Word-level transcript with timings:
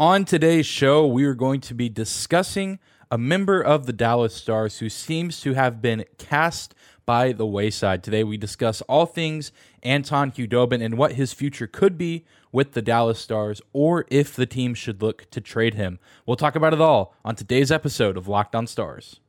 On 0.00 0.24
today's 0.24 0.64
show, 0.64 1.06
we 1.06 1.26
are 1.26 1.34
going 1.34 1.60
to 1.60 1.74
be 1.74 1.90
discussing 1.90 2.78
a 3.10 3.18
member 3.18 3.60
of 3.60 3.84
the 3.84 3.92
Dallas 3.92 4.34
Stars 4.34 4.78
who 4.78 4.88
seems 4.88 5.42
to 5.42 5.52
have 5.52 5.82
been 5.82 6.06
cast 6.16 6.74
by 7.04 7.32
the 7.32 7.44
wayside. 7.44 8.02
Today, 8.02 8.24
we 8.24 8.38
discuss 8.38 8.80
all 8.88 9.04
things 9.04 9.52
Anton 9.82 10.32
Khudobin 10.32 10.82
and 10.82 10.96
what 10.96 11.12
his 11.12 11.34
future 11.34 11.66
could 11.66 11.98
be 11.98 12.24
with 12.50 12.72
the 12.72 12.80
Dallas 12.80 13.18
Stars, 13.18 13.60
or 13.74 14.06
if 14.08 14.34
the 14.34 14.46
team 14.46 14.72
should 14.72 15.02
look 15.02 15.28
to 15.32 15.40
trade 15.42 15.74
him. 15.74 15.98
We'll 16.24 16.38
talk 16.38 16.56
about 16.56 16.72
it 16.72 16.80
all 16.80 17.14
on 17.22 17.36
today's 17.36 17.70
episode 17.70 18.16
of 18.16 18.26
Locked 18.26 18.54
On 18.54 18.66
Stars. 18.66 19.20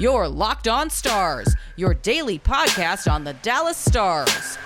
Your 0.00 0.26
Locked 0.26 0.66
On 0.66 0.90
Stars, 0.90 1.54
your 1.76 1.94
daily 1.94 2.40
podcast 2.40 3.08
on 3.08 3.22
the 3.22 3.34
Dallas 3.34 3.76
Stars. 3.76 4.58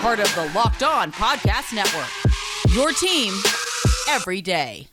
Part 0.00 0.18
of 0.18 0.34
the 0.34 0.50
Locked 0.54 0.82
On 0.82 1.12
Podcast 1.12 1.74
Network. 1.74 2.27
Your 2.78 2.92
team 2.92 3.34
every 4.08 4.40
day. 4.40 4.86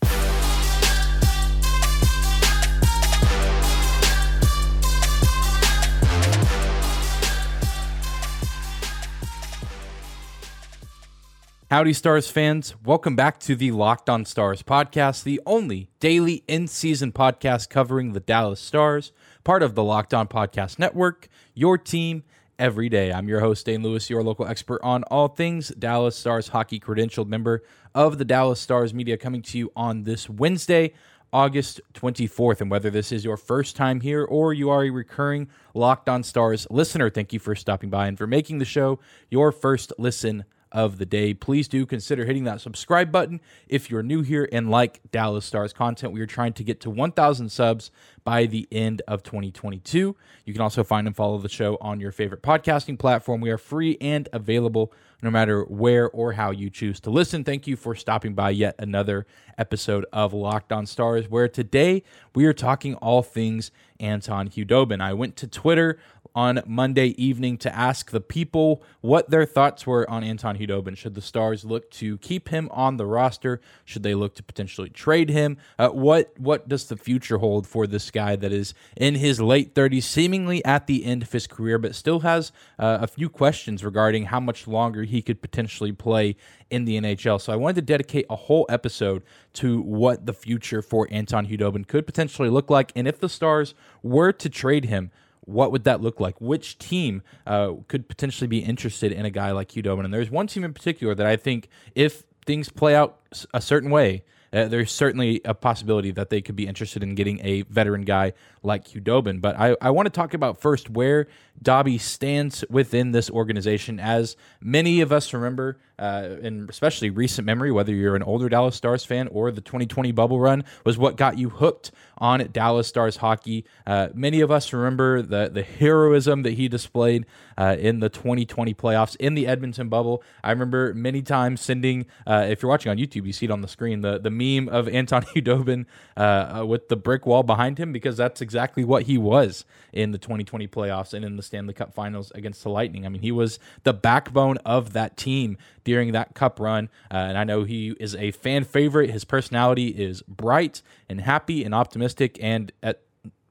Howdy, 11.70 11.94
Stars 11.94 12.28
fans. 12.28 12.74
Welcome 12.84 13.16
back 13.16 13.40
to 13.42 13.56
the 13.56 13.70
Locked 13.70 14.10
On 14.10 14.26
Stars 14.26 14.64
podcast, 14.64 15.24
the 15.24 15.40
only 15.46 15.92
daily 16.00 16.44
in 16.48 16.68
season 16.68 17.12
podcast 17.12 17.70
covering 17.70 18.14
the 18.14 18.20
Dallas 18.20 18.60
Stars, 18.60 19.12
part 19.44 19.62
of 19.62 19.76
the 19.76 19.84
Locked 19.84 20.16
On 20.16 20.28
Podcast 20.28 20.80
Network, 20.80 21.28
your 21.54 21.78
team 21.78 22.24
every 22.58 22.90
day. 22.90 23.12
I'm 23.12 23.28
your 23.28 23.40
host, 23.40 23.66
Dane 23.66 23.84
Lewis, 23.84 24.10
your 24.10 24.24
local 24.24 24.48
expert 24.48 24.82
on 24.84 25.04
all 25.04 25.28
things 25.28 25.70
Dallas 25.70 26.16
Stars 26.16 26.50
hockey, 26.50 26.80
credentialed 26.80 27.28
member 27.28 27.64
of 27.94 28.18
the 28.18 28.26
Dallas 28.26 28.60
Stars 28.60 28.94
media, 28.94 29.18
coming 29.18 29.42
to 29.44 29.58
you 29.58 29.72
on 29.76 30.04
this 30.04 30.30
Wednesday. 30.30 30.94
August 31.34 31.82
24th. 31.94 32.62
And 32.62 32.72
whether 32.72 32.90
this 32.90 33.12
is 33.12 33.26
your 33.26 33.36
first 33.36 33.76
time 33.76 34.00
here 34.00 34.24
or 34.24 34.54
you 34.54 34.70
are 34.70 34.86
a 34.86 34.90
recurring 34.90 35.50
Locked 35.74 36.08
On 36.08 36.24
Stars 36.24 36.66
listener, 36.70 37.10
thank 37.10 37.34
you 37.34 37.40
for 37.40 37.56
stopping 37.56 37.90
by 37.90 38.08
and 38.08 38.18
for 38.18 38.26
making 38.26 38.60
the 38.60 38.66
show 38.66 39.00
your 39.30 39.52
first 39.52 39.92
listen 39.98 40.46
of 40.76 40.98
the 40.98 41.06
day. 41.06 41.34
Please 41.34 41.70
do 41.70 41.86
consider 41.86 42.26
hitting 42.26 42.44
that 42.44 42.60
subscribe 42.60 43.10
button 43.10 43.40
if 43.68 43.90
you're 43.90 44.04
new 44.04 44.22
here 44.22 44.48
and 44.52 44.70
like 44.70 45.00
Dallas 45.10 45.46
Stars 45.46 45.72
content. 45.72 46.12
We 46.12 46.20
are 46.20 46.28
trying 46.28 46.52
to 46.54 46.64
get 46.64 46.82
to 46.82 46.90
1,000 46.90 47.50
subs 47.50 47.92
by 48.26 48.46
the 48.46 48.68
end 48.74 49.02
of 49.08 49.24
2022. 49.24 50.16
You 50.44 50.54
can 50.54 50.62
also 50.62 50.84
find 50.84 51.08
and 51.08 51.16
follow 51.16 51.38
the 51.38 51.48
show 51.48 51.78
on 51.80 52.02
your 52.02 52.12
favorite 52.12 52.44
podcasting 52.44 53.00
platform. 53.00 53.40
We 53.40 53.52
are 53.52 53.58
free 53.58 53.98
and 54.02 54.28
available 54.34 54.92
no 55.22 55.32
matter 55.32 55.64
where 55.64 56.10
or 56.10 56.34
how 56.34 56.52
you 56.52 56.70
choose 56.70 57.00
to 57.00 57.10
listen. 57.10 57.44
Thank 57.44 57.68
you 57.68 57.76
for 57.76 57.96
stopping 57.96 58.34
by 58.34 58.50
yet 58.50 58.76
another 58.78 59.26
episode 59.58 60.06
of 60.12 60.34
Locked 60.34 60.74
On 60.74 60.86
Stars, 60.86 61.30
where 61.30 61.48
today 61.48 62.04
we 62.36 62.46
are 62.46 62.54
talking 62.54 62.96
all 62.96 63.24
things 63.24 63.72
Anton 64.00 64.50
Khudobin. 64.50 65.02
I 65.02 65.14
went 65.14 65.36
to 65.38 65.48
Twitter 65.48 65.98
on 66.36 66.62
Monday 66.68 67.16
evening 67.22 67.58
to 67.58 67.74
ask 67.74 68.12
the 68.12 68.20
people 68.20 68.84
what 69.00 69.30
their 69.30 69.46
thoughts 69.46 69.88
were 69.88 70.08
on 70.10 70.24
Anton 70.24 70.58
Khudobin. 70.58 70.98
Should 70.98 71.16
the 71.16 71.22
Stars 71.22 71.64
look 71.64 71.90
to 71.92 72.18
keep 72.18 72.50
him 72.50 72.68
on 72.72 72.98
the 72.98 73.06
roster? 73.06 73.62
Should 73.86 74.04
they 74.04 74.14
look 74.14 74.36
to 74.36 74.44
potentially 74.44 74.90
trade 74.90 75.30
him? 75.30 75.58
Uh, 75.80 75.90
what 75.90 76.34
what 76.38 76.68
does 76.68 76.88
the 76.88 76.98
future 76.98 77.38
hold 77.38 77.66
for 77.66 77.88
this 77.88 78.12
guy 78.12 78.36
that 78.36 78.52
is 78.52 78.74
in 78.98 79.16
his 79.16 79.40
late 79.40 79.74
30s, 79.74 80.04
seemingly 80.04 80.64
at 80.66 80.88
the 80.88 81.06
end 81.06 81.24
of 81.24 81.32
his 81.32 81.48
career, 81.48 81.80
but 81.80 81.96
still 81.96 82.20
has 82.20 82.52
uh, 82.78 82.98
a 83.02 83.08
few 83.08 83.30
questions 83.30 83.84
regarding 83.84 84.26
how 84.26 84.42
much 84.42 84.68
longer 84.68 85.04
he 85.04 85.22
could 85.22 85.42
potentially 85.42 85.94
play 85.94 86.36
in 86.70 86.84
the 86.84 87.00
NHL. 87.00 87.40
So 87.40 87.54
I 87.54 87.56
wanted 87.56 87.76
to 87.76 87.82
dedicate 87.84 88.26
a 88.30 88.36
whole 88.36 88.66
episode 88.68 89.24
to 89.54 89.82
what 89.82 90.26
the 90.26 90.34
future 90.34 90.82
for 90.82 91.08
Anton 91.10 91.48
Khudobin 91.48 91.88
could 91.88 92.06
potentially 92.06 92.50
look 92.50 92.70
like, 92.70 92.92
and 92.96 93.08
if 93.08 93.20
the 93.20 93.30
Stars 93.30 93.74
were 94.04 94.34
to 94.34 94.50
trade 94.50 94.86
him 94.86 95.12
what 95.46 95.72
would 95.72 95.84
that 95.84 96.02
look 96.02 96.20
like? 96.20 96.40
Which 96.42 96.78
team 96.78 97.22
uh, 97.46 97.74
could 97.88 98.08
potentially 98.08 98.48
be 98.48 98.60
interested 98.60 99.12
in 99.12 99.26
a 99.26 99.30
guy 99.30 99.52
like 99.52 99.70
Khudobin? 99.70 100.06
And 100.06 100.14
there's 100.14 100.32
one 100.32 100.48
team 100.48 100.64
in 100.64 100.74
particular 100.74 101.16
that 101.16 101.26
I 101.26 101.36
think 101.36 101.70
if 101.94 102.24
things 102.46 102.70
play 102.70 102.96
out 102.96 103.20
a 103.54 103.62
certain 103.62 103.90
way, 103.90 104.24
uh, 104.54 104.70
there's 104.70 104.92
certainly 104.92 105.42
a 105.44 105.54
possibility 105.54 106.12
that 106.12 106.30
they 106.30 106.42
could 106.42 106.56
be 106.56 106.66
interested 106.66 107.04
in 107.04 107.14
getting 107.14 107.40
a 107.44 107.64
veteran 107.64 108.04
guy 108.04 108.32
like 108.64 108.86
Khudobin. 108.86 109.42
But 109.42 109.60
I, 109.60 109.76
I 109.82 109.90
want 109.90 110.06
to 110.06 110.10
talk 110.10 110.34
about 110.34 110.62
first 110.62 110.90
where 110.90 111.28
Dobby 111.62 111.98
stands 111.98 112.64
within 112.70 113.12
this 113.12 113.30
organization. 113.30 114.00
As 114.00 114.38
many 114.62 115.02
of 115.02 115.12
us 115.12 115.34
remember, 115.34 115.78
uh, 116.00 116.38
and 116.42 116.70
especially 116.70 117.10
recent 117.10 117.46
memory, 117.46 117.72
whether 117.72 117.94
you're 117.94 118.16
an 118.16 118.24
older 118.24 118.50
Dallas 118.50 118.76
Stars 118.76 119.06
fan 119.06 119.28
or 119.30 119.52
the 119.52 119.62
2020 119.62 120.12
bubble 120.12 120.40
run, 120.40 120.64
was 120.86 120.98
what 120.98 121.16
got 121.16 121.38
you 121.38 121.50
hooked 121.50 121.92
on 122.18 122.48
Dallas 122.52 122.88
Stars 122.88 123.18
hockey. 123.18 123.66
Uh, 123.86 124.10
many 124.14 124.42
of 124.42 124.52
us 124.52 124.72
remember 124.74 125.22
the 125.22 125.50
the 125.50 125.64
heroism 125.64 126.44
that 126.44 126.54
he 126.54 126.68
displayed 126.68 127.26
uh, 127.58 127.76
in 127.80 128.00
the 128.00 128.10
2020 128.10 128.74
playoffs 128.74 129.16
in 129.18 129.36
the 129.36 129.48
Edmonton 129.48 129.90
bubble. 129.90 130.24
I 130.44 130.52
remember 130.52 130.94
many 130.94 131.22
times 131.22 131.62
sending, 131.62 132.06
uh, 132.28 132.46
if 132.50 132.62
you're 132.62 132.70
watching 132.70 132.90
on 132.90 132.98
YouTube, 132.98 133.26
you 133.26 133.34
see 133.34 133.46
it 133.46 133.52
on 133.52 133.62
the 133.62 133.68
screen, 133.68 134.02
the 134.02 134.18
the 134.20 134.32
meme 134.32 134.70
of 134.70 134.88
Anton 134.88 135.24
Khudobin 135.24 135.86
uh, 136.18 136.60
uh, 136.60 136.66
with 136.66 136.90
the 136.90 136.96
brick 136.96 137.26
wall 137.26 137.44
behind 137.44 137.78
him 137.78 137.92
because 137.92 138.18
that's 138.18 138.42
exactly 138.42 138.84
what 138.84 139.04
he 139.04 139.18
was 139.18 139.66
in 139.94 140.12
the 140.12 140.18
2020 140.18 140.68
playoffs 140.68 141.14
and 141.14 141.24
in 141.24 141.38
the 141.38 141.44
Stanley 141.44 141.74
Cup 141.74 141.94
Finals 141.94 142.32
against 142.36 142.64
the 142.64 142.70
Lightning. 142.70 143.06
I 143.06 143.10
mean, 143.10 143.22
he 143.22 143.32
was 143.32 143.60
the 143.84 143.94
backbone 143.94 144.58
of 144.60 144.94
that 144.94 145.18
team 145.18 145.58
during 145.86 146.12
that 146.12 146.36
Cup 146.36 146.60
run, 146.60 146.90
uh, 147.10 147.16
and 147.16 147.38
I 147.38 147.46
know 147.46 147.64
he 147.64 147.96
is 148.00 148.14
a 148.16 148.32
fan 148.32 148.66
favorite. 148.66 149.12
His 149.12 149.24
personality 149.24 149.88
is 149.88 150.22
bright 150.24 150.82
and 151.08 151.22
happy 151.22 151.64
and 151.64 151.74
optimistic, 151.74 152.38
and 152.42 152.74
at 152.84 153.02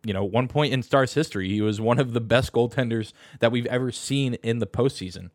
you 0.04 0.12
know, 0.12 0.22
one 0.22 0.48
point 0.48 0.72
in 0.72 0.82
Stars 0.82 1.14
history, 1.14 1.48
he 1.48 1.62
was 1.62 1.80
one 1.80 1.98
of 1.98 2.12
the 2.12 2.20
best 2.20 2.52
goaltenders 2.52 3.12
that 3.40 3.50
we've 3.50 3.66
ever 3.66 3.90
seen 3.90 4.34
in 4.42 4.58
the 4.58 4.66
postseason. 4.66 5.30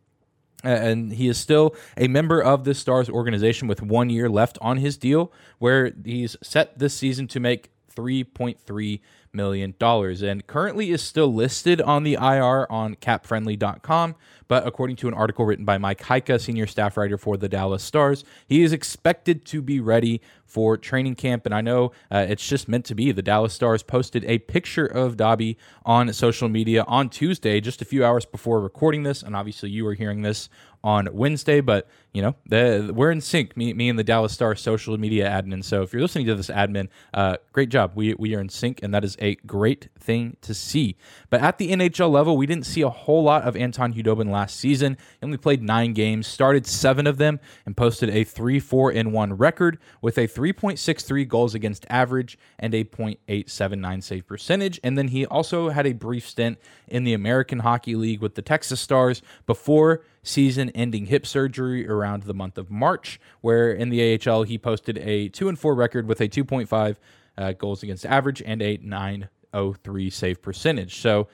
And 0.64 1.14
he 1.14 1.28
is 1.28 1.38
still 1.38 1.76
a 1.98 2.08
member 2.08 2.42
of 2.42 2.66
the 2.66 2.74
Stars 2.74 3.10
organization 3.10 3.68
with 3.68 3.82
one 3.82 4.10
year 4.10 4.30
left 4.30 4.58
on 4.62 4.78
his 4.78 4.98
deal, 4.98 5.32
where 5.58 5.94
he's 6.06 6.36
set 6.44 6.78
this 6.78 6.94
season 6.94 7.28
to 7.30 7.40
make 7.40 7.72
$3.3 7.96 9.00
million 9.34 9.76
dollars 9.80 10.22
and 10.22 10.46
currently 10.48 10.92
is 10.92 11.02
still 11.02 11.34
listed 11.34 11.82
on 11.82 12.04
the 12.04 12.14
IR 12.14 12.68
on 12.72 12.96
capfriendly.com. 12.96 14.16
But 14.48 14.66
according 14.66 14.96
to 14.98 15.08
an 15.08 15.14
article 15.14 15.46
written 15.46 15.64
by 15.64 15.78
Mike 15.78 16.02
Heika, 16.02 16.42
senior 16.42 16.66
staff 16.66 16.98
writer 16.98 17.20
for 17.20 17.38
the 17.38 17.48
Dallas 17.48 17.84
Stars, 17.84 18.24
he 18.48 18.64
is 18.64 18.74
expected 18.74 19.46
to 19.46 19.62
be 19.62 19.80
ready 19.80 20.22
for 20.44 20.76
training 20.76 21.14
camp. 21.14 21.46
And 21.46 21.54
I 21.54 21.62
know 21.62 21.92
uh, 22.10 22.26
it's 22.28 22.48
just 22.48 22.68
meant 22.68 22.86
to 22.86 22.96
be. 22.96 23.12
The 23.12 23.22
Dallas 23.22 23.54
Stars 23.54 23.84
posted 23.84 24.26
a 24.26 24.40
picture 24.40 24.88
of 24.88 25.18
Dobby 25.18 25.58
on 25.86 26.12
social 26.14 26.50
media 26.50 26.84
on 26.88 27.10
Tuesday, 27.10 27.62
just 27.62 27.84
a 27.84 27.86
few 27.86 28.04
hours 28.04 28.26
before 28.26 28.60
recording 28.60 29.04
this. 29.04 29.22
And 29.22 29.36
obviously, 29.36 29.70
you 29.70 29.86
are 29.86 29.94
hearing 29.94 30.24
this 30.24 30.50
on 30.84 31.10
Wednesday, 31.12 31.62
but 31.62 31.88
you 32.14 32.22
know 32.22 32.36
the, 32.46 32.92
we're 32.94 33.12
in 33.12 33.22
sync. 33.22 33.56
Me, 33.58 33.74
me 33.74 33.90
and 33.90 34.00
the 34.00 34.04
Dallas 34.04 34.34
Star 34.34 34.56
social 34.56 34.98
media 34.98 35.30
admin. 35.30 35.64
So 35.64 35.82
if 35.82 35.94
you're 35.94 36.02
listening 36.02 36.26
to 36.28 36.36
this 36.36 36.50
admin, 36.50 36.88
uh, 37.14 37.38
great 37.52 37.70
job. 37.70 37.92
We 37.96 38.14
we 38.16 38.36
are 38.36 38.42
in 38.42 38.50
sync, 38.50 38.82
and 38.82 38.94
that 38.94 39.04
is 39.04 39.18
a 39.22 39.29
great 39.36 39.90
thing 40.00 40.38
to 40.42 40.54
see. 40.54 40.96
But 41.30 41.42
at 41.42 41.58
the 41.58 41.72
NHL 41.72 42.10
level, 42.10 42.38
we 42.38 42.46
didn't 42.46 42.66
see 42.66 42.82
a 42.82 42.90
whole 42.90 43.24
lot 43.24 43.44
of 43.44 43.56
Anton 43.56 43.94
Khudobin 43.94 44.30
last 44.30 44.58
season. 44.58 44.98
He 45.20 45.26
only 45.26 45.38
played 45.38 45.62
nine 45.62 45.94
games, 45.94 46.28
started 46.28 46.66
seven 46.66 47.08
of 47.08 47.18
them, 47.18 47.40
and 47.66 47.76
posted 47.76 48.10
a 48.10 48.24
three 48.24 48.60
four 48.60 48.92
in 48.92 49.12
one 49.12 49.34
record 49.34 49.78
with 50.02 50.18
a 50.18 50.28
3.63 50.28 51.28
goals 51.28 51.56
against 51.56 51.86
average 51.90 52.38
and 52.58 52.74
a 52.74 52.84
.879 52.84 54.04
save 54.04 54.28
percentage. 54.28 54.80
And 54.84 54.98
then 54.98 55.10
he 55.10 55.26
also 55.26 55.70
had 55.70 55.86
a 55.86 55.94
brief 55.94 56.28
stint 56.28 56.58
in 56.88 57.04
the 57.04 57.14
American 57.14 57.60
Hockey 57.60 57.96
League 57.96 58.22
with 58.22 58.36
the 58.36 58.42
Texas 58.42 58.80
Stars 58.80 59.22
before 59.46 60.04
season 60.24 60.70
ending 60.72 61.08
hip 61.08 61.26
surgery 61.26 61.88
around 61.88 62.24
the 62.24 62.34
month 62.34 62.58
of 62.58 62.70
March, 62.70 63.20
where 63.42 63.72
in 63.72 63.90
the 63.90 64.20
AHL 64.28 64.44
he 64.44 64.58
posted 64.58 64.98
a 65.00 65.30
2 65.30 65.50
and 65.50 65.60
4 65.60 65.74
record 65.74 66.08
with 66.08 66.22
a 66.22 66.28
2.5 66.28 66.98
uh, 67.40 67.54
goals 67.54 67.82
against 67.82 68.06
average 68.06 68.44
and 68.46 68.62
a 68.62 68.78
903 68.84 70.10
save 70.10 70.42
percentage. 70.42 70.98
So 70.98 71.28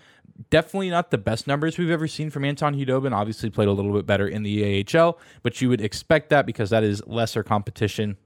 definitely 0.49 0.89
not 0.89 1.11
the 1.11 1.17
best 1.17 1.47
numbers 1.47 1.77
we've 1.77 1.89
ever 1.89 2.07
seen 2.07 2.29
from 2.29 2.45
Anton 2.45 2.75
Khudobin. 2.75 3.13
Obviously 3.13 3.49
played 3.49 3.67
a 3.67 3.71
little 3.71 3.91
bit 3.91 4.05
better 4.05 4.27
in 4.27 4.43
the 4.43 4.85
AHL, 4.95 5.19
but 5.41 5.59
you 5.61 5.69
would 5.69 5.81
expect 5.81 6.29
that 6.29 6.45
because 6.45 6.69
that 6.69 6.83
is 6.83 7.05
lesser 7.07 7.43
competition 7.43 8.17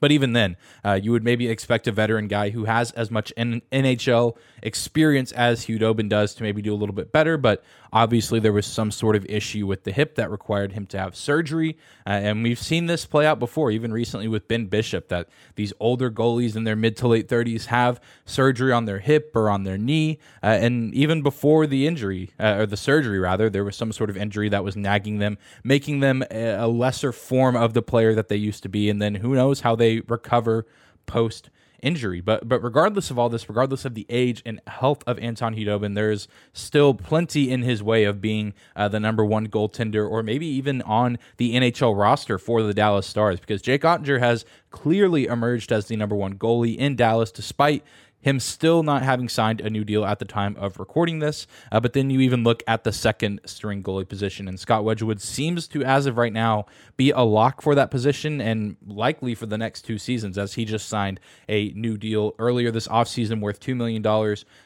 But 0.00 0.12
even 0.12 0.32
then, 0.32 0.56
uh, 0.84 0.98
you 1.02 1.12
would 1.12 1.24
maybe 1.24 1.48
expect 1.48 1.86
a 1.86 1.92
veteran 1.92 2.28
guy 2.28 2.50
who 2.50 2.64
has 2.64 2.92
as 2.92 3.10
much 3.10 3.32
N- 3.36 3.62
NHL 3.72 4.36
experience 4.62 5.32
as 5.32 5.66
Khudobin 5.66 6.08
does 6.08 6.34
to 6.34 6.42
maybe 6.42 6.62
do 6.62 6.72
a 6.72 6.76
little 6.76 6.94
bit 6.94 7.12
better. 7.12 7.36
But 7.36 7.64
obviously, 7.92 8.40
there 8.40 8.52
was 8.52 8.66
some 8.66 8.90
sort 8.90 9.16
of 9.16 9.24
issue 9.26 9.66
with 9.66 9.84
the 9.84 9.92
hip 9.92 10.16
that 10.16 10.30
required 10.30 10.72
him 10.72 10.86
to 10.86 10.98
have 10.98 11.16
surgery. 11.16 11.76
Uh, 12.06 12.10
and 12.10 12.42
we've 12.42 12.58
seen 12.58 12.86
this 12.86 13.06
play 13.06 13.26
out 13.26 13.38
before, 13.38 13.70
even 13.70 13.92
recently 13.92 14.28
with 14.28 14.48
Ben 14.48 14.66
Bishop, 14.66 15.08
that 15.08 15.28
these 15.54 15.72
older 15.80 16.10
goalies 16.10 16.56
in 16.56 16.64
their 16.64 16.76
mid 16.76 16.96
to 16.98 17.08
late 17.08 17.28
30s 17.28 17.66
have 17.66 18.00
surgery 18.24 18.72
on 18.72 18.84
their 18.84 18.98
hip 18.98 19.32
or 19.34 19.50
on 19.50 19.64
their 19.64 19.78
knee. 19.78 20.18
Uh, 20.42 20.46
and 20.46 20.94
even 20.94 21.22
before 21.22 21.66
the 21.66 21.86
injury, 21.86 22.30
uh, 22.38 22.56
or 22.58 22.66
the 22.66 22.76
surgery 22.76 23.18
rather, 23.18 23.48
there 23.48 23.64
was 23.64 23.76
some 23.76 23.92
sort 23.92 24.10
of 24.10 24.16
injury 24.16 24.48
that 24.48 24.64
was 24.64 24.76
nagging 24.76 25.18
them, 25.18 25.38
making 25.64 26.00
them 26.00 26.22
a 26.30 26.66
lesser 26.66 27.12
form 27.12 27.56
of 27.56 27.74
the 27.74 27.82
player 27.82 28.14
that 28.14 28.28
they 28.28 28.36
used 28.36 28.62
to 28.62 28.68
be. 28.68 28.90
And 28.90 29.00
then 29.00 29.16
who 29.16 29.34
knows 29.34 29.60
how 29.60 29.76
they 29.76 29.85
recover 30.08 30.66
post 31.06 31.50
injury. 31.82 32.20
But 32.20 32.48
but 32.48 32.62
regardless 32.62 33.10
of 33.10 33.18
all 33.18 33.28
this, 33.28 33.48
regardless 33.48 33.84
of 33.84 33.94
the 33.94 34.06
age 34.08 34.42
and 34.44 34.60
health 34.66 35.02
of 35.06 35.18
Anton 35.18 35.54
Khudobin, 35.54 35.94
there's 35.94 36.28
still 36.52 36.94
plenty 36.94 37.50
in 37.50 37.62
his 37.62 37.82
way 37.82 38.04
of 38.04 38.20
being 38.20 38.54
uh, 38.74 38.88
the 38.88 39.00
number 39.00 39.24
one 39.24 39.48
goaltender, 39.48 40.08
or 40.08 40.22
maybe 40.22 40.46
even 40.46 40.82
on 40.82 41.18
the 41.36 41.54
NHL 41.54 41.98
roster 41.98 42.38
for 42.38 42.62
the 42.62 42.74
Dallas 42.74 43.06
Stars, 43.06 43.40
because 43.40 43.62
Jake 43.62 43.82
Oettinger 43.82 44.18
has 44.18 44.44
clearly 44.70 45.26
emerged 45.26 45.72
as 45.72 45.86
the 45.86 45.96
number 45.96 46.16
one 46.16 46.34
goalie 46.34 46.76
in 46.76 46.96
Dallas, 46.96 47.30
despite 47.30 47.82
him 48.26 48.40
still 48.40 48.82
not 48.82 49.04
having 49.04 49.28
signed 49.28 49.60
a 49.60 49.70
new 49.70 49.84
deal 49.84 50.04
at 50.04 50.18
the 50.18 50.24
time 50.24 50.56
of 50.58 50.80
recording 50.80 51.20
this. 51.20 51.46
Uh, 51.70 51.78
but 51.78 51.92
then 51.92 52.10
you 52.10 52.18
even 52.18 52.42
look 52.42 52.60
at 52.66 52.82
the 52.82 52.90
second 52.90 53.40
string 53.44 53.84
goalie 53.84 54.06
position, 54.06 54.48
and 54.48 54.58
Scott 54.58 54.82
Wedgewood 54.82 55.20
seems 55.20 55.68
to, 55.68 55.84
as 55.84 56.06
of 56.06 56.18
right 56.18 56.32
now, 56.32 56.66
be 56.96 57.12
a 57.12 57.20
lock 57.20 57.62
for 57.62 57.76
that 57.76 57.88
position 57.88 58.40
and 58.40 58.76
likely 58.84 59.36
for 59.36 59.46
the 59.46 59.56
next 59.56 59.82
two 59.82 59.96
seasons, 59.96 60.36
as 60.36 60.54
he 60.54 60.64
just 60.64 60.88
signed 60.88 61.20
a 61.48 61.70
new 61.70 61.96
deal 61.96 62.34
earlier 62.40 62.72
this 62.72 62.88
offseason 62.88 63.40
worth 63.40 63.60
$2 63.60 63.76
million, 63.76 64.04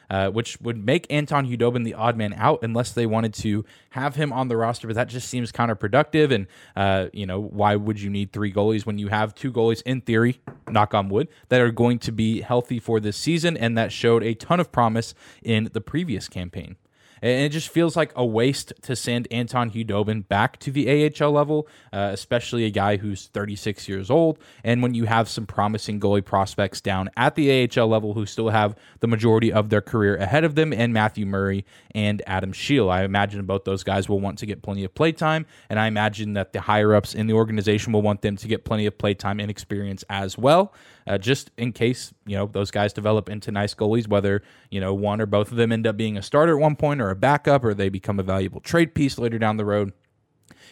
uh, 0.09 0.31
which 0.31 0.59
would 0.59 0.83
make 0.83 1.05
Anton 1.11 1.47
Khudobin 1.47 1.83
the 1.83 1.93
odd 1.93 2.17
man 2.17 2.33
out 2.33 2.63
unless 2.63 2.91
they 2.91 3.05
wanted 3.05 3.33
to 3.35 3.63
have 3.91 4.15
him 4.15 4.33
on 4.33 4.47
the 4.47 4.57
roster. 4.57 4.87
But 4.87 4.95
that 4.95 5.07
just 5.07 5.29
seems 5.29 5.51
counterproductive. 5.51 6.31
And, 6.31 6.47
uh, 6.75 7.09
you 7.13 7.27
know, 7.27 7.39
why 7.39 7.75
would 7.75 8.01
you 8.01 8.09
need 8.09 8.33
three 8.33 8.51
goalies 8.51 8.87
when 8.87 8.97
you 8.97 9.09
have 9.09 9.35
two 9.35 9.51
goalies, 9.51 9.83
in 9.83 10.01
theory, 10.01 10.41
knock 10.67 10.95
on 10.95 11.09
wood, 11.09 11.27
that 11.49 11.61
are 11.61 11.69
going 11.69 11.99
to 11.99 12.11
be 12.11 12.41
healthy 12.41 12.79
for 12.79 12.99
this 12.99 13.17
season 13.17 13.50
and 13.57 13.77
that 13.77 13.91
showed 13.91 14.23
a 14.23 14.33
ton 14.33 14.59
of 14.59 14.71
promise 14.71 15.13
in 15.43 15.69
the 15.73 15.81
previous 15.81 16.27
campaign? 16.27 16.75
And 17.21 17.45
it 17.45 17.49
just 17.49 17.69
feels 17.69 17.95
like 17.95 18.11
a 18.15 18.25
waste 18.25 18.73
to 18.81 18.95
send 18.95 19.27
Anton 19.29 19.69
Khudobin 19.69 20.27
back 20.27 20.57
to 20.59 20.71
the 20.71 20.89
AHL 20.89 21.31
level, 21.31 21.67
uh, 21.93 22.09
especially 22.11 22.65
a 22.65 22.71
guy 22.71 22.97
who's 22.97 23.27
36 23.27 23.87
years 23.87 24.09
old. 24.09 24.39
And 24.63 24.81
when 24.81 24.95
you 24.95 25.05
have 25.05 25.29
some 25.29 25.45
promising 25.45 25.99
goalie 25.99 26.25
prospects 26.25 26.81
down 26.81 27.09
at 27.15 27.35
the 27.35 27.69
AHL 27.77 27.87
level 27.87 28.15
who 28.15 28.25
still 28.25 28.49
have 28.49 28.75
the 29.01 29.07
majority 29.07 29.53
of 29.53 29.69
their 29.69 29.81
career 29.81 30.15
ahead 30.15 30.43
of 30.43 30.55
them, 30.55 30.73
and 30.73 30.93
Matthew 30.93 31.25
Murray 31.25 31.65
and 31.93 32.21
Adam 32.25 32.53
Scheel. 32.53 32.89
I 32.89 33.03
imagine 33.03 33.45
both 33.45 33.65
those 33.65 33.83
guys 33.83 34.09
will 34.09 34.19
want 34.19 34.39
to 34.39 34.45
get 34.45 34.61
plenty 34.61 34.83
of 34.83 34.95
playtime, 34.95 35.45
and 35.69 35.79
I 35.79 35.87
imagine 35.87 36.33
that 36.33 36.53
the 36.53 36.61
higher 36.61 36.95
ups 36.95 37.13
in 37.13 37.27
the 37.27 37.33
organization 37.33 37.93
will 37.93 38.01
want 38.01 38.21
them 38.21 38.37
to 38.37 38.47
get 38.47 38.63
plenty 38.63 38.85
of 38.85 38.97
playtime 38.97 39.39
and 39.39 39.51
experience 39.51 40.03
as 40.09 40.37
well 40.37 40.73
uh, 41.07 41.17
just 41.17 41.51
in 41.57 41.71
case 41.73 42.13
you 42.25 42.35
know 42.35 42.47
those 42.47 42.71
guys 42.71 42.93
develop 42.93 43.29
into 43.29 43.51
nice 43.51 43.73
goalies. 43.73 44.07
Whether 44.07 44.43
you 44.69 44.79
know 44.79 44.93
one 44.93 45.21
or 45.21 45.25
both 45.25 45.51
of 45.51 45.57
them 45.57 45.71
end 45.71 45.87
up 45.87 45.97
being 45.97 46.17
a 46.17 46.21
starter 46.21 46.53
at 46.53 46.61
one 46.61 46.75
point 46.75 47.01
or 47.01 47.09
a 47.09 47.15
backup, 47.15 47.63
or 47.63 47.73
they 47.73 47.89
become 47.89 48.19
a 48.19 48.23
valuable 48.23 48.61
trade 48.61 48.93
piece 48.93 49.17
later 49.17 49.39
down 49.39 49.57
the 49.57 49.65
road. 49.65 49.93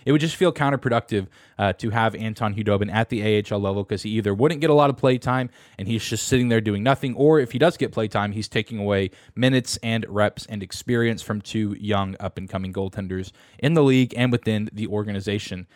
It 0.06 0.12
would 0.12 0.22
just 0.22 0.36
feel 0.36 0.54
counterproductive 0.54 1.28
uh, 1.58 1.74
to 1.74 1.90
have 1.90 2.16
Anton 2.16 2.56
Khudobin 2.56 2.92
at 2.92 3.10
the 3.10 3.44
AHL 3.44 3.60
level 3.60 3.84
because 3.84 4.04
he 4.04 4.12
either 4.12 4.34
wouldn't 4.34 4.62
get 4.62 4.70
a 4.70 4.74
lot 4.74 4.90
of 4.90 4.98
play 4.98 5.18
time 5.18 5.50
and 5.78 5.88
he's 5.88 6.06
just 6.06 6.28
sitting 6.28 6.50
there 6.50 6.62
doing 6.62 6.84
nothing, 6.84 7.16
or 7.16 7.40
if 7.40 7.52
he 7.52 7.60
does 7.60 7.78
get 7.78 7.92
play 7.92 8.08
time, 8.08 8.32
he's 8.32 8.48
taking 8.48 8.80
away 8.80 9.12
minutes 9.36 9.78
and 9.84 10.06
reps 10.08 10.46
and 10.46 10.64
experience 10.64 11.22
from 11.22 11.42
two 11.42 11.76
young 11.80 12.16
up 12.20 12.38
and 12.38 12.50
coming 12.50 12.74
goaltenders 12.74 13.32
in 13.58 13.74
the 13.74 13.84
league 13.84 14.14
and 14.16 14.32
within 14.32 14.70
the 14.72 14.88
organization. 14.88 15.68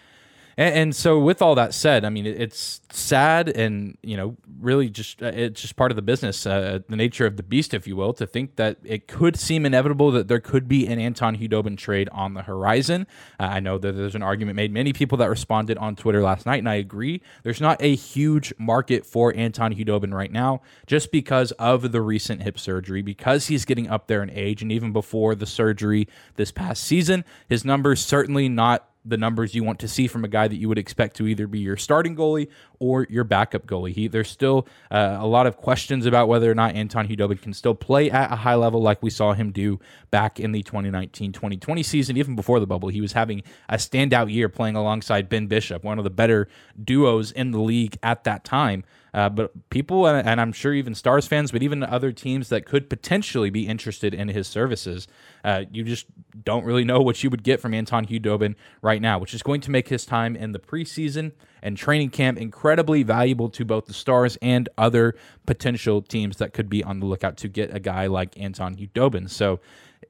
And, 0.58 0.76
and, 0.76 0.96
so, 0.96 1.20
with 1.20 1.42
all 1.42 1.56
that 1.56 1.74
said, 1.74 2.06
I 2.06 2.10
mean, 2.10 2.26
it's 2.26 2.82
sad 2.92 3.50
and, 3.50 3.98
you 4.04 4.16
know, 4.16 4.38
really 4.60 4.90
just, 4.90 5.22
uh, 5.22 5.28
it's 5.28 5.62
just 5.62 5.76
part 5.76 5.92
of 5.92 5.96
the 5.96 6.02
business, 6.02 6.46
uh, 6.46 6.80
the 6.88 6.96
nature 6.96 7.26
of 7.26 7.38
the 7.38 7.44
beast, 7.44 7.74
if 7.74 7.88
you 7.88 7.96
will, 7.96 8.14
to 8.14 8.28
think 8.28 8.56
that 8.58 8.78
it 8.84 9.08
could 9.08 9.38
seem 9.38 9.66
inevitable 9.66 10.12
that 10.12 10.28
there 10.28 10.40
could 10.40 10.68
be 10.68 10.88
an 10.88 11.00
Anton 11.00 11.38
Khudobin 11.38 11.78
trade 11.78 12.10
on 12.12 12.34
the 12.34 12.44
horizon. 12.44 13.08
Uh, 13.40 13.44
I 13.44 13.60
know 13.60 13.78
that 13.78 13.94
there's 13.94 14.16
an 14.16 14.24
argument 14.24 14.56
made, 14.56 14.72
many 14.72 14.94
people 14.94 15.18
that 15.20 15.30
responded 15.30 15.78
on 15.78 15.96
Twitter 15.96 16.22
last 16.22 16.46
night, 16.46 16.60
and 16.60 16.70
I 16.70 16.76
agree. 16.76 17.22
There's 17.44 17.62
not 17.62 17.82
a 17.82 17.96
huge 17.96 18.54
market 18.58 19.06
for 19.06 19.36
Anton 19.36 19.74
Khudobin 19.74 20.14
right 20.14 20.32
now, 20.32 20.62
just 20.86 21.12
because 21.12 21.52
of 21.54 21.92
the 21.92 22.02
recent 22.02 22.44
hip 22.44 22.60
surgery, 22.60 23.02
because 23.02 23.48
he's 23.48 23.66
getting 23.66 23.90
up 23.90 24.08
there 24.08 24.22
in 24.22 24.30
age, 24.30 24.62
and 24.62 24.72
even 24.72 24.94
before 24.94 25.36
the 25.36 25.46
surgery 25.46 26.08
this 26.36 26.52
past 26.52 26.84
season, 26.84 27.26
his 27.50 27.66
numbers 27.66 28.04
certainly 28.04 28.50
not 28.50 28.88
the 29.06 29.18
numbers 29.18 29.54
you 29.54 29.64
want 29.64 29.80
to 29.80 29.88
see 29.88 30.08
from 30.08 30.24
a 30.24 30.28
guy 30.28 30.48
that 30.48 30.56
you 30.56 30.70
would 30.70 30.78
expect 30.78 31.18
to 31.18 31.28
either 31.28 31.48
be 31.48 31.60
your 31.60 31.78
starting 31.78 32.16
goalie 32.16 32.48
or 32.84 33.08
your 33.10 33.24
backup 33.24 33.66
goalie. 33.66 33.94
He, 33.94 34.10
there's 34.10 34.30
still 34.30 34.68
uh, 34.92 35.16
a 35.18 35.26
lot 35.26 35.48
of 35.48 35.56
questions 35.56 36.06
about 36.06 36.28
whether 36.28 36.52
or 36.52 36.54
not 36.54 36.76
Anton 36.76 37.08
Khudobin 37.08 37.42
can 37.42 37.54
still 37.54 37.74
play 37.74 38.12
at 38.12 38.30
a 38.30 38.36
high 38.36 38.56
level 38.56 38.82
like 38.82 39.02
we 39.02 39.10
saw 39.10 39.32
him 39.32 39.52
do 39.54 39.80
back 40.12 40.38
in 40.38 40.52
the 40.52 40.62
2019-2020 40.64 41.86
season, 41.86 42.18
even 42.18 42.36
before 42.36 42.60
the 42.60 42.68
bubble. 42.68 42.90
He 42.90 43.00
was 43.00 43.14
having 43.14 43.42
a 43.70 43.78
standout 43.78 44.32
year 44.32 44.50
playing 44.50 44.76
alongside 44.76 45.30
Ben 45.30 45.48
Bishop, 45.48 45.82
one 45.82 45.98
of 45.98 46.04
the 46.04 46.10
better 46.10 46.50
duos 46.84 47.32
in 47.32 47.52
the 47.52 47.60
league 47.60 47.98
at 48.04 48.26
that 48.26 48.44
time. 48.44 48.84
Uh, 49.14 49.30
but 49.30 49.70
people, 49.70 50.08
and 50.08 50.42
I'm 50.42 50.52
sure 50.52 50.74
even 50.74 50.96
Stars 50.96 51.28
fans, 51.28 51.52
but 51.52 51.62
even 51.62 51.84
other 51.84 52.12
teams 52.12 52.50
that 52.50 52.66
could 52.66 52.90
potentially 52.90 53.52
be 53.52 53.68
interested 53.68 54.14
in 54.14 54.28
his 54.28 54.48
services, 54.48 55.08
uh, 55.44 55.66
you 55.72 55.84
just 55.84 56.08
don't 56.44 56.66
really 56.66 56.84
know 56.84 57.00
what 57.00 57.24
you 57.24 57.30
would 57.30 57.44
get 57.44 57.62
from 57.62 57.76
Anton 57.76 58.08
Khudobin 58.08 58.56
right 58.82 59.02
now, 59.02 59.20
which 59.20 59.36
is 59.36 59.44
going 59.44 59.62
to 59.62 59.72
make 59.72 59.90
his 59.90 60.06
time 60.06 60.36
in 60.36 60.52
the 60.52 60.60
preseason 60.60 61.32
and 61.64 61.78
training 61.78 62.10
camp 62.10 62.38
incredibly 62.38 63.02
valuable 63.02 63.50
to 63.50 63.66
both 63.66 63.86
the 63.86 63.94
Stars 63.94 64.38
and 64.42 64.70
other 64.78 65.16
potential 65.48 66.02
teams 66.02 66.38
that 66.38 66.54
could 66.54 66.70
be 66.70 66.84
on 66.84 67.00
the 67.00 67.06
lookout 67.08 67.38
to 67.38 67.48
get 67.48 67.74
a 67.74 67.80
guy 67.80 68.06
like 68.06 68.38
Anton 68.40 68.76
Khudobin. 68.76 69.30
So, 69.30 69.62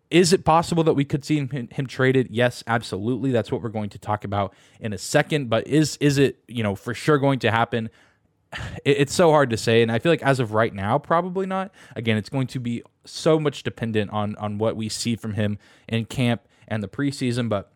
is 0.10 0.34
it 0.34 0.44
possible 0.44 0.84
that 0.84 0.94
we 0.94 1.06
could 1.06 1.24
see 1.24 1.38
him, 1.38 1.70
him, 1.72 1.88
traded? 1.88 2.28
Yes, 2.30 2.64
absolutely. 2.68 3.32
That's 3.32 3.52
what 3.52 3.62
we're 3.62 3.70
going 3.70 3.90
to 3.92 4.00
talk 4.00 4.24
about 4.24 4.54
in 4.80 4.94
a 4.94 4.98
second. 4.98 5.50
But 5.50 5.68
is 5.68 5.98
is 5.98 6.18
it 6.18 6.44
you 6.48 6.64
know 6.64 6.76
for 6.76 6.94
sure 6.94 7.18
going 7.20 7.40
to 7.40 7.52
happen? 7.52 7.90
it, 8.84 8.98
it's 8.98 9.14
so 9.14 9.30
hard 9.30 9.52
to 9.52 9.58
say, 9.58 9.82
and 9.82 9.92
I 9.92 10.00
feel 10.00 10.12
like 10.12 10.24
as 10.24 10.40
of 10.40 10.54
right 10.54 10.74
now, 10.74 10.98
probably 10.98 11.46
not. 11.46 11.72
Again, 11.96 12.18
it's 12.18 12.30
going 12.30 12.48
to 12.48 12.60
be 12.60 12.82
so 13.06 13.40
much 13.40 13.62
dependent 13.62 14.12
on 14.12 14.36
on 14.38 14.58
what 14.58 14.76
we 14.76 14.90
see 14.90 15.16
from 15.16 15.34
him 15.34 15.60
in 15.88 16.06
camp 16.06 16.42
and 16.68 16.82
the 16.82 16.88
preseason, 16.88 17.48
but 17.48 17.72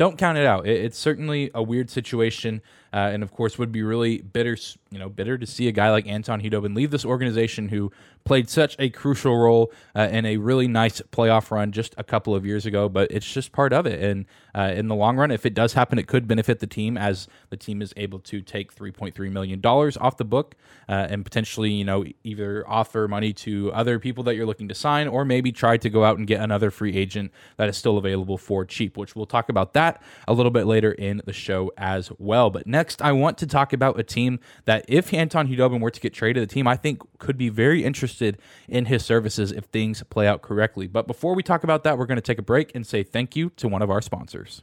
don't 0.00 0.16
count 0.16 0.38
it 0.38 0.46
out. 0.46 0.66
It, 0.66 0.82
it's 0.82 0.96
certainly 0.96 1.50
a 1.54 1.62
weird 1.62 1.90
situation 1.90 2.62
uh, 2.92 3.10
and 3.12 3.22
of 3.22 3.32
course, 3.32 3.58
would 3.58 3.72
be 3.72 3.82
really 3.82 4.18
bitter, 4.18 4.56
you 4.90 4.98
know, 4.98 5.08
bitter 5.08 5.38
to 5.38 5.46
see 5.46 5.68
a 5.68 5.72
guy 5.72 5.90
like 5.90 6.06
Anton 6.06 6.40
Khudobin 6.40 6.74
leave 6.74 6.90
this 6.90 7.04
organization 7.04 7.68
who 7.68 7.92
played 8.24 8.50
such 8.50 8.76
a 8.78 8.90
crucial 8.90 9.36
role 9.38 9.72
uh, 9.96 10.08
in 10.10 10.26
a 10.26 10.36
really 10.36 10.68
nice 10.68 11.00
playoff 11.10 11.50
run 11.50 11.72
just 11.72 11.94
a 11.96 12.04
couple 12.04 12.34
of 12.34 12.44
years 12.44 12.66
ago. 12.66 12.88
But 12.88 13.10
it's 13.10 13.30
just 13.30 13.52
part 13.52 13.72
of 13.72 13.86
it, 13.86 14.02
and 14.02 14.26
uh, 14.54 14.72
in 14.74 14.88
the 14.88 14.94
long 14.94 15.16
run, 15.16 15.30
if 15.30 15.46
it 15.46 15.54
does 15.54 15.72
happen, 15.74 15.98
it 15.98 16.06
could 16.06 16.26
benefit 16.26 16.58
the 16.58 16.66
team 16.66 16.98
as 16.98 17.28
the 17.50 17.56
team 17.56 17.80
is 17.80 17.94
able 17.96 18.18
to 18.20 18.40
take 18.40 18.72
three 18.72 18.92
point 18.92 19.14
three 19.14 19.30
million 19.30 19.60
dollars 19.60 19.96
off 19.96 20.16
the 20.16 20.24
book 20.24 20.56
uh, 20.88 21.06
and 21.10 21.24
potentially, 21.24 21.70
you 21.70 21.84
know, 21.84 22.04
either 22.24 22.68
offer 22.68 23.06
money 23.08 23.32
to 23.32 23.72
other 23.72 23.98
people 23.98 24.24
that 24.24 24.34
you're 24.34 24.46
looking 24.46 24.68
to 24.68 24.74
sign, 24.74 25.06
or 25.08 25.24
maybe 25.24 25.52
try 25.52 25.76
to 25.76 25.88
go 25.88 26.04
out 26.04 26.18
and 26.18 26.26
get 26.26 26.40
another 26.40 26.70
free 26.70 26.96
agent 26.96 27.32
that 27.56 27.68
is 27.68 27.76
still 27.76 27.96
available 27.96 28.36
for 28.36 28.64
cheap. 28.64 28.96
Which 28.96 29.14
we'll 29.14 29.26
talk 29.26 29.48
about 29.48 29.72
that 29.74 30.02
a 30.26 30.32
little 30.32 30.50
bit 30.50 30.66
later 30.66 30.92
in 30.92 31.22
the 31.24 31.32
show 31.32 31.72
as 31.76 32.10
well. 32.18 32.50
But 32.50 32.66
now 32.66 32.79
Next, 32.80 33.02
I 33.02 33.12
want 33.12 33.36
to 33.36 33.46
talk 33.46 33.74
about 33.74 34.00
a 34.00 34.02
team 34.02 34.40
that, 34.64 34.86
if 34.88 35.12
Anton 35.12 35.48
Khudobin 35.48 35.80
were 35.80 35.90
to 35.90 36.00
get 36.00 36.14
traded, 36.14 36.48
the 36.48 36.50
team 36.50 36.66
I 36.66 36.76
think 36.76 37.02
could 37.18 37.36
be 37.36 37.50
very 37.50 37.84
interested 37.84 38.38
in 38.68 38.86
his 38.86 39.04
services 39.04 39.52
if 39.52 39.66
things 39.66 40.02
play 40.04 40.26
out 40.26 40.40
correctly. 40.40 40.86
But 40.86 41.06
before 41.06 41.34
we 41.34 41.42
talk 41.42 41.62
about 41.62 41.84
that, 41.84 41.98
we're 41.98 42.06
going 42.06 42.16
to 42.16 42.22
take 42.22 42.38
a 42.38 42.42
break 42.42 42.74
and 42.74 42.86
say 42.86 43.02
thank 43.02 43.36
you 43.36 43.50
to 43.58 43.68
one 43.68 43.82
of 43.82 43.90
our 43.90 44.00
sponsors. 44.00 44.62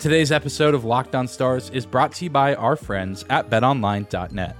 Today's 0.00 0.32
episode 0.32 0.72
of 0.72 0.86
Locked 0.86 1.14
On 1.14 1.28
Stars 1.28 1.68
is 1.74 1.84
brought 1.84 2.12
to 2.12 2.24
you 2.24 2.30
by 2.30 2.54
our 2.54 2.76
friends 2.76 3.26
at 3.28 3.50
betonline.net. 3.50 4.56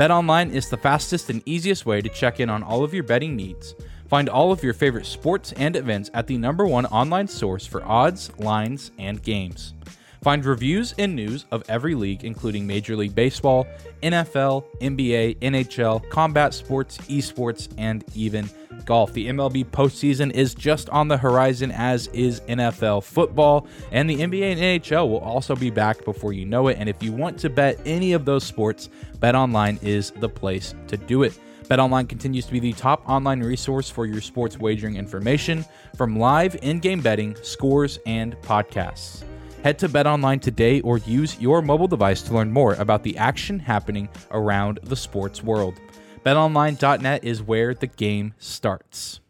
BetOnline 0.00 0.50
is 0.50 0.68
the 0.68 0.76
fastest 0.76 1.30
and 1.30 1.40
easiest 1.46 1.86
way 1.86 2.00
to 2.00 2.08
check 2.08 2.40
in 2.40 2.50
on 2.50 2.64
all 2.64 2.82
of 2.82 2.92
your 2.92 3.04
betting 3.04 3.36
needs. 3.36 3.76
Find 4.14 4.28
all 4.28 4.52
of 4.52 4.62
your 4.62 4.74
favorite 4.74 5.06
sports 5.06 5.52
and 5.56 5.74
events 5.74 6.08
at 6.14 6.28
the 6.28 6.38
number 6.38 6.64
one 6.68 6.86
online 6.86 7.26
source 7.26 7.66
for 7.66 7.84
odds, 7.84 8.30
lines, 8.38 8.92
and 8.96 9.20
games. 9.20 9.74
Find 10.22 10.44
reviews 10.44 10.94
and 10.98 11.16
news 11.16 11.46
of 11.50 11.64
every 11.68 11.96
league, 11.96 12.22
including 12.22 12.64
Major 12.64 12.94
League 12.94 13.16
Baseball, 13.16 13.66
NFL, 14.04 14.66
NBA, 14.80 15.38
NHL, 15.40 16.08
combat 16.10 16.54
sports, 16.54 16.98
esports, 17.08 17.68
and 17.76 18.04
even 18.14 18.48
golf. 18.84 19.12
The 19.12 19.26
MLB 19.30 19.64
postseason 19.64 20.30
is 20.30 20.54
just 20.54 20.88
on 20.90 21.08
the 21.08 21.16
horizon, 21.16 21.72
as 21.72 22.06
is 22.12 22.38
NFL 22.42 23.02
football, 23.02 23.66
and 23.90 24.08
the 24.08 24.18
NBA 24.18 24.52
and 24.52 24.80
NHL 24.80 25.08
will 25.08 25.18
also 25.18 25.56
be 25.56 25.70
back 25.70 26.04
before 26.04 26.32
you 26.32 26.44
know 26.46 26.68
it. 26.68 26.76
And 26.78 26.88
if 26.88 27.02
you 27.02 27.10
want 27.10 27.36
to 27.40 27.50
bet 27.50 27.80
any 27.84 28.12
of 28.12 28.24
those 28.24 28.44
sports, 28.44 28.90
BetOnline 29.18 29.82
is 29.82 30.12
the 30.12 30.28
place 30.28 30.72
to 30.86 30.96
do 30.96 31.24
it. 31.24 31.36
BetOnline 31.64 32.08
continues 32.08 32.44
to 32.46 32.52
be 32.52 32.60
the 32.60 32.72
top 32.74 33.08
online 33.08 33.40
resource 33.40 33.88
for 33.88 34.04
your 34.04 34.20
sports 34.20 34.58
wagering 34.58 34.96
information, 34.96 35.64
from 35.96 36.18
live 36.18 36.56
in-game 36.62 37.00
betting, 37.00 37.34
scores, 37.42 37.98
and 38.04 38.36
podcasts. 38.42 39.24
Head 39.62 39.78
to 39.78 39.88
BetOnline 39.88 40.42
today 40.42 40.82
or 40.82 40.98
use 40.98 41.40
your 41.40 41.62
mobile 41.62 41.88
device 41.88 42.20
to 42.22 42.34
learn 42.34 42.52
more 42.52 42.74
about 42.74 43.02
the 43.02 43.16
action 43.16 43.58
happening 43.58 44.10
around 44.30 44.78
the 44.82 44.94
sports 44.94 45.42
world. 45.42 45.80
BetOnline.net 46.26 47.24
is 47.24 47.42
where 47.42 47.74
the 47.74 47.86
game 47.86 48.34
starts. 48.38 49.20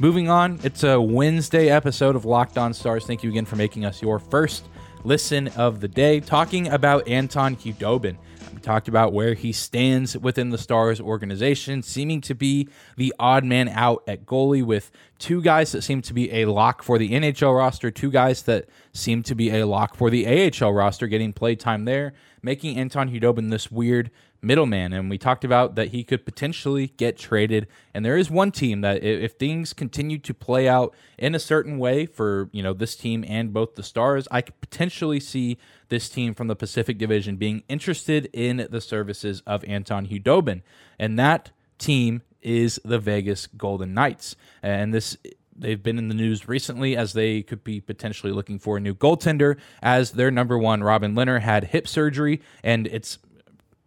Moving 0.00 0.30
on, 0.30 0.60
it's 0.62 0.84
a 0.84 0.98
Wednesday 0.98 1.68
episode 1.68 2.14
of 2.16 2.24
Locked 2.24 2.56
On 2.56 2.72
Stars. 2.72 3.04
Thank 3.04 3.24
you 3.24 3.30
again 3.30 3.44
for 3.44 3.56
making 3.56 3.84
us 3.84 4.00
your 4.00 4.18
first 4.18 4.68
listen 5.04 5.48
of 5.48 5.80
the 5.80 5.88
day, 5.88 6.20
talking 6.20 6.68
about 6.68 7.06
Anton 7.08 7.56
Khudobin. 7.56 8.16
We 8.52 8.60
talked 8.60 8.88
about 8.88 9.12
where 9.12 9.34
he 9.34 9.52
stands 9.52 10.16
within 10.18 10.50
the 10.50 10.58
Stars 10.58 11.00
organization, 11.00 11.82
seeming 11.82 12.20
to 12.22 12.34
be 12.34 12.68
the 12.96 13.14
odd 13.18 13.44
man 13.44 13.68
out 13.68 14.02
at 14.08 14.26
goalie 14.26 14.64
with 14.64 14.90
two 15.18 15.40
guys 15.42 15.72
that 15.72 15.82
seem 15.82 16.02
to 16.02 16.12
be 16.12 16.32
a 16.32 16.46
lock 16.46 16.82
for 16.82 16.98
the 16.98 17.10
NHL 17.10 17.56
roster, 17.56 17.90
two 17.90 18.10
guys 18.10 18.42
that 18.42 18.68
seem 18.92 19.22
to 19.24 19.34
be 19.34 19.50
a 19.50 19.66
lock 19.66 19.94
for 19.94 20.10
the 20.10 20.26
AHL 20.26 20.72
roster, 20.72 21.06
getting 21.06 21.32
play 21.32 21.54
time 21.54 21.84
there, 21.84 22.14
making 22.42 22.76
Anton 22.76 23.10
Khudobin 23.10 23.50
this 23.50 23.70
weird 23.70 24.10
middleman. 24.40 24.92
And 24.92 25.10
we 25.10 25.18
talked 25.18 25.44
about 25.44 25.74
that 25.74 25.88
he 25.88 26.04
could 26.04 26.24
potentially 26.24 26.88
get 26.96 27.16
traded. 27.16 27.66
And 27.92 28.04
there 28.04 28.16
is 28.16 28.30
one 28.30 28.52
team 28.52 28.80
that 28.82 29.02
if 29.02 29.32
things 29.32 29.72
continue 29.72 30.18
to 30.18 30.34
play 30.34 30.68
out 30.68 30.94
in 31.18 31.34
a 31.34 31.38
certain 31.38 31.78
way 31.78 32.06
for, 32.06 32.48
you 32.52 32.62
know, 32.62 32.72
this 32.72 32.96
team 32.96 33.24
and 33.26 33.52
both 33.52 33.74
the 33.74 33.82
Stars, 33.82 34.28
I 34.30 34.42
could 34.42 34.60
potentially 34.60 35.20
see 35.20 35.58
this 35.88 36.08
team 36.08 36.34
from 36.34 36.46
the 36.46 36.56
Pacific 36.56 36.98
Division 36.98 37.36
being 37.36 37.62
interested 37.68 38.28
in 38.32 38.66
the 38.70 38.80
services 38.80 39.42
of 39.46 39.64
Anton 39.64 40.06
Khudobin, 40.06 40.62
And 40.98 41.18
that 41.18 41.50
team 41.78 42.22
is 42.42 42.80
the 42.84 42.98
Vegas 42.98 43.46
Golden 43.46 43.94
Knights. 43.94 44.36
And 44.62 44.94
this 44.94 45.16
they've 45.60 45.82
been 45.82 45.98
in 45.98 46.08
the 46.08 46.14
news 46.14 46.48
recently 46.48 46.96
as 46.96 47.12
they 47.12 47.42
could 47.42 47.64
be 47.64 47.80
potentially 47.80 48.32
looking 48.32 48.58
for 48.58 48.76
a 48.76 48.80
new 48.80 48.94
goaltender 48.94 49.56
as 49.82 50.12
their 50.12 50.30
number 50.30 50.56
one 50.56 50.82
Robin 50.82 51.14
Lehner 51.14 51.40
had 51.40 51.64
hip 51.64 51.88
surgery 51.88 52.40
and 52.62 52.86
it's 52.86 53.18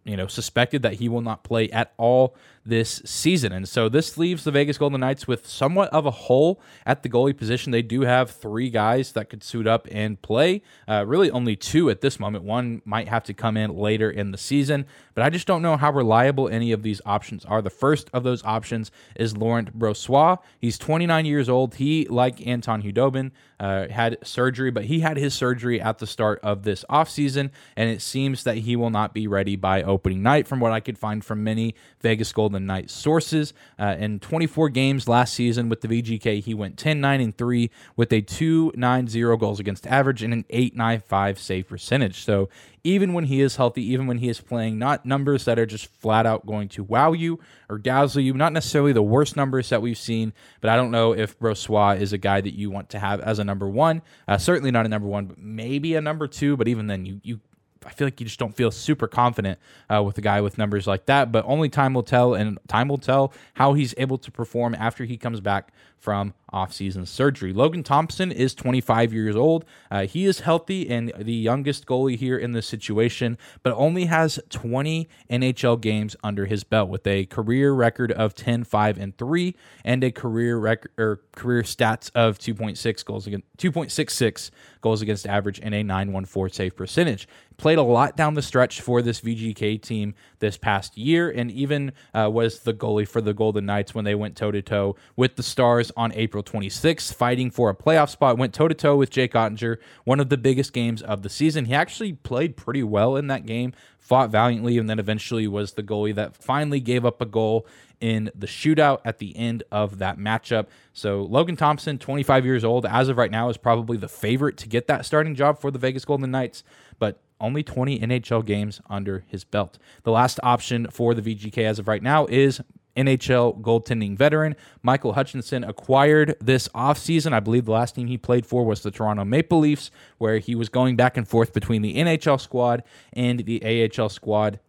you 0.04 0.16
know, 0.16 0.26
suspected 0.26 0.82
that 0.82 0.94
he 0.94 1.08
will 1.08 1.20
not 1.20 1.44
play 1.44 1.70
at 1.70 1.92
all 1.96 2.34
this 2.64 3.02
season. 3.04 3.52
And 3.52 3.68
so 3.68 3.88
this 3.88 4.16
leaves 4.16 4.44
the 4.44 4.50
Vegas 4.50 4.78
Golden 4.78 5.00
Knights 5.00 5.26
with 5.26 5.46
somewhat 5.46 5.88
of 5.90 6.06
a 6.06 6.10
hole 6.10 6.60
at 6.86 7.02
the 7.02 7.08
goalie 7.08 7.36
position. 7.36 7.72
They 7.72 7.82
do 7.82 8.02
have 8.02 8.30
three 8.30 8.70
guys 8.70 9.12
that 9.12 9.28
could 9.28 9.42
suit 9.42 9.66
up 9.66 9.88
and 9.90 10.20
play. 10.22 10.62
Uh, 10.88 11.04
really, 11.06 11.30
only 11.30 11.56
two 11.56 11.90
at 11.90 12.00
this 12.00 12.20
moment. 12.20 12.44
One 12.44 12.82
might 12.84 13.08
have 13.08 13.24
to 13.24 13.34
come 13.34 13.56
in 13.56 13.76
later 13.76 14.10
in 14.10 14.30
the 14.30 14.38
season, 14.38 14.86
but 15.14 15.24
I 15.24 15.30
just 15.30 15.46
don't 15.46 15.62
know 15.62 15.76
how 15.76 15.92
reliable 15.92 16.48
any 16.48 16.72
of 16.72 16.82
these 16.82 17.00
options 17.04 17.44
are. 17.44 17.62
The 17.62 17.70
first 17.70 18.08
of 18.12 18.22
those 18.22 18.44
options 18.44 18.90
is 19.16 19.36
Laurent 19.36 19.76
Brossoit. 19.76 20.38
He's 20.60 20.78
29 20.78 21.26
years 21.26 21.48
old. 21.48 21.76
He, 21.76 22.06
like 22.08 22.46
Anton 22.46 22.82
Khudobin, 22.82 23.32
uh, 23.58 23.88
had 23.88 24.18
surgery, 24.24 24.70
but 24.70 24.86
he 24.86 25.00
had 25.00 25.16
his 25.16 25.34
surgery 25.34 25.80
at 25.80 25.98
the 25.98 26.06
start 26.06 26.40
of 26.42 26.62
this 26.64 26.84
offseason, 26.90 27.50
and 27.76 27.88
it 27.88 28.02
seems 28.02 28.44
that 28.44 28.58
he 28.58 28.76
will 28.76 28.90
not 28.90 29.14
be 29.14 29.26
ready 29.26 29.56
by 29.56 29.82
opening 29.82 30.22
night, 30.22 30.46
from 30.46 30.60
what 30.60 30.72
I 30.72 30.80
could 30.80 30.98
find 30.98 31.24
from 31.24 31.44
many 31.44 31.74
Vegas 32.00 32.32
Golden 32.32 32.51
Golden 32.62 32.66
Knights 32.66 32.92
sources. 32.92 33.52
Uh, 33.78 33.96
in 33.98 34.20
24 34.20 34.68
games 34.68 35.08
last 35.08 35.34
season 35.34 35.68
with 35.68 35.80
the 35.80 35.88
VGK, 35.88 36.42
he 36.42 36.54
went 36.54 36.78
10 36.78 37.00
9 37.00 37.20
and 37.20 37.36
3 37.36 37.70
with 37.96 38.12
a 38.12 38.22
2.90 38.22 39.38
goals 39.38 39.60
against 39.60 39.86
average 39.86 40.22
and 40.22 40.32
an 40.32 40.44
8.95 40.52 41.38
save 41.38 41.68
percentage. 41.68 42.24
So 42.24 42.48
even 42.84 43.12
when 43.12 43.24
he 43.24 43.40
is 43.40 43.56
healthy, 43.56 43.82
even 43.92 44.06
when 44.06 44.18
he 44.18 44.28
is 44.28 44.40
playing, 44.40 44.78
not 44.78 45.06
numbers 45.06 45.44
that 45.44 45.58
are 45.58 45.66
just 45.66 45.86
flat 45.86 46.26
out 46.26 46.46
going 46.46 46.68
to 46.70 46.82
wow 46.82 47.12
you 47.12 47.38
or 47.68 47.78
dazzle 47.78 48.22
you, 48.22 48.34
not 48.34 48.52
necessarily 48.52 48.92
the 48.92 49.02
worst 49.02 49.36
numbers 49.36 49.68
that 49.68 49.82
we've 49.82 49.98
seen, 49.98 50.32
but 50.60 50.70
I 50.70 50.76
don't 50.76 50.90
know 50.90 51.12
if 51.12 51.38
Brossoit 51.38 52.00
is 52.00 52.12
a 52.12 52.18
guy 52.18 52.40
that 52.40 52.54
you 52.54 52.70
want 52.70 52.90
to 52.90 52.98
have 52.98 53.20
as 53.20 53.38
a 53.38 53.44
number 53.44 53.68
one. 53.68 54.02
Uh, 54.26 54.38
certainly 54.38 54.70
not 54.70 54.86
a 54.86 54.88
number 54.88 55.08
one, 55.08 55.26
but 55.26 55.38
maybe 55.38 55.94
a 55.94 56.00
number 56.00 56.26
two. 56.26 56.56
But 56.56 56.68
even 56.68 56.86
then, 56.86 57.06
you 57.06 57.20
you 57.22 57.40
I 57.86 57.90
feel 57.90 58.06
like 58.06 58.20
you 58.20 58.26
just 58.26 58.38
don't 58.38 58.54
feel 58.54 58.70
super 58.70 59.06
confident 59.06 59.58
uh, 59.88 60.02
with 60.02 60.18
a 60.18 60.20
guy 60.20 60.40
with 60.40 60.58
numbers 60.58 60.86
like 60.86 61.06
that. 61.06 61.32
But 61.32 61.44
only 61.46 61.68
time 61.68 61.94
will 61.94 62.02
tell, 62.02 62.34
and 62.34 62.58
time 62.68 62.88
will 62.88 62.98
tell 62.98 63.32
how 63.54 63.74
he's 63.74 63.94
able 63.98 64.18
to 64.18 64.30
perform 64.30 64.74
after 64.74 65.04
he 65.04 65.16
comes 65.16 65.40
back 65.40 65.72
from 66.02 66.34
offseason 66.52 67.06
surgery. 67.06 67.52
Logan 67.52 67.82
Thompson 67.84 68.32
is 68.32 68.54
25 68.54 69.12
years 69.12 69.36
old. 69.36 69.64
Uh, 69.88 70.04
he 70.04 70.26
is 70.26 70.40
healthy 70.40 70.90
and 70.90 71.12
the 71.16 71.32
youngest 71.32 71.86
goalie 71.86 72.16
here 72.16 72.36
in 72.36 72.52
this 72.52 72.66
situation, 72.66 73.38
but 73.62 73.72
only 73.74 74.06
has 74.06 74.40
20 74.50 75.08
NHL 75.30 75.80
games 75.80 76.16
under 76.24 76.46
his 76.46 76.64
belt 76.64 76.88
with 76.88 77.06
a 77.06 77.26
career 77.26 77.72
record 77.72 78.10
of 78.12 78.34
10, 78.34 78.64
5, 78.64 78.98
and 78.98 79.16
3, 79.16 79.54
and 79.84 80.02
a 80.02 80.10
career 80.10 80.58
record 80.58 80.90
or 80.98 81.20
career 81.36 81.62
stats 81.62 82.10
of 82.16 82.38
2.6 82.38 83.04
goals 83.04 83.26
against 83.26 83.46
2.66 83.58 84.50
goals 84.80 85.02
against 85.02 85.26
average 85.26 85.60
and 85.62 85.74
a 85.74 85.82
914 85.82 86.52
save 86.52 86.76
percentage. 86.76 87.28
Played 87.56 87.78
a 87.78 87.82
lot 87.82 88.16
down 88.16 88.34
the 88.34 88.42
stretch 88.42 88.80
for 88.80 89.02
this 89.02 89.20
VGK 89.20 89.80
team 89.80 90.14
this 90.40 90.56
past 90.56 90.98
year, 90.98 91.30
and 91.30 91.50
even 91.50 91.92
uh, 92.12 92.28
was 92.30 92.60
the 92.60 92.74
goalie 92.74 93.06
for 93.06 93.20
the 93.20 93.32
Golden 93.32 93.66
Knights 93.66 93.94
when 93.94 94.04
they 94.04 94.16
went 94.16 94.36
toe 94.36 94.50
to 94.50 94.60
toe 94.60 94.96
with 95.14 95.36
the 95.36 95.44
Stars 95.44 95.91
on 95.96 96.12
April 96.12 96.42
26th, 96.42 97.14
fighting 97.14 97.50
for 97.50 97.70
a 97.70 97.74
playoff 97.74 98.10
spot. 98.10 98.38
Went 98.38 98.54
toe 98.54 98.68
to 98.68 98.74
toe 98.74 98.96
with 98.96 99.10
Jake 99.10 99.32
Oettinger, 99.32 99.78
one 100.04 100.20
of 100.20 100.28
the 100.28 100.36
biggest 100.36 100.72
games 100.72 101.02
of 101.02 101.22
the 101.22 101.28
season. 101.28 101.66
He 101.66 101.74
actually 101.74 102.12
played 102.12 102.56
pretty 102.56 102.82
well 102.82 103.16
in 103.16 103.26
that 103.28 103.46
game, 103.46 103.72
fought 103.98 104.30
valiantly, 104.30 104.78
and 104.78 104.88
then 104.88 104.98
eventually 104.98 105.46
was 105.46 105.72
the 105.72 105.82
goalie 105.82 106.14
that 106.14 106.36
finally 106.36 106.80
gave 106.80 107.04
up 107.04 107.20
a 107.20 107.26
goal 107.26 107.66
in 108.00 108.30
the 108.34 108.46
shootout 108.48 109.00
at 109.04 109.18
the 109.18 109.36
end 109.36 109.62
of 109.70 109.98
that 109.98 110.18
matchup. 110.18 110.66
So 110.92 111.22
Logan 111.22 111.56
Thompson, 111.56 111.98
25 111.98 112.44
years 112.44 112.64
old, 112.64 112.84
as 112.84 113.08
of 113.08 113.16
right 113.16 113.30
now, 113.30 113.48
is 113.48 113.56
probably 113.56 113.96
the 113.96 114.08
favorite 114.08 114.56
to 114.58 114.68
get 114.68 114.88
that 114.88 115.06
starting 115.06 115.34
job 115.34 115.60
for 115.60 115.70
the 115.70 115.78
Vegas 115.78 116.04
Golden 116.04 116.30
Knights, 116.30 116.64
but 116.98 117.20
only 117.40 117.62
20 117.62 117.98
NHL 118.00 118.44
games 118.44 118.80
under 118.88 119.24
his 119.28 119.44
belt. 119.44 119.78
The 120.04 120.12
last 120.12 120.40
option 120.42 120.88
for 120.90 121.14
the 121.14 121.22
VGK 121.22 121.58
as 121.58 121.78
of 121.78 121.88
right 121.88 122.02
now 122.02 122.26
is 122.26 122.60
NHL 122.96 123.60
goaltending 123.60 124.16
veteran. 124.16 124.56
Michael 124.82 125.14
Hutchinson 125.14 125.64
acquired 125.64 126.36
this 126.40 126.68
offseason. 126.68 127.32
I 127.32 127.40
believe 127.40 127.64
the 127.64 127.72
last 127.72 127.94
team 127.94 128.06
he 128.06 128.18
played 128.18 128.46
for 128.46 128.64
was 128.64 128.82
the 128.82 128.90
Toronto 128.90 129.24
Maple 129.24 129.58
Leafs, 129.60 129.90
where 130.18 130.38
he 130.38 130.54
was 130.54 130.68
going 130.68 130.96
back 130.96 131.16
and 131.16 131.26
forth 131.26 131.52
between 131.52 131.82
the 131.82 131.96
NHL 131.96 132.40
squad 132.40 132.82
and 133.12 133.40
the 133.40 133.90
AHL 133.98 134.08
squad 134.08 134.60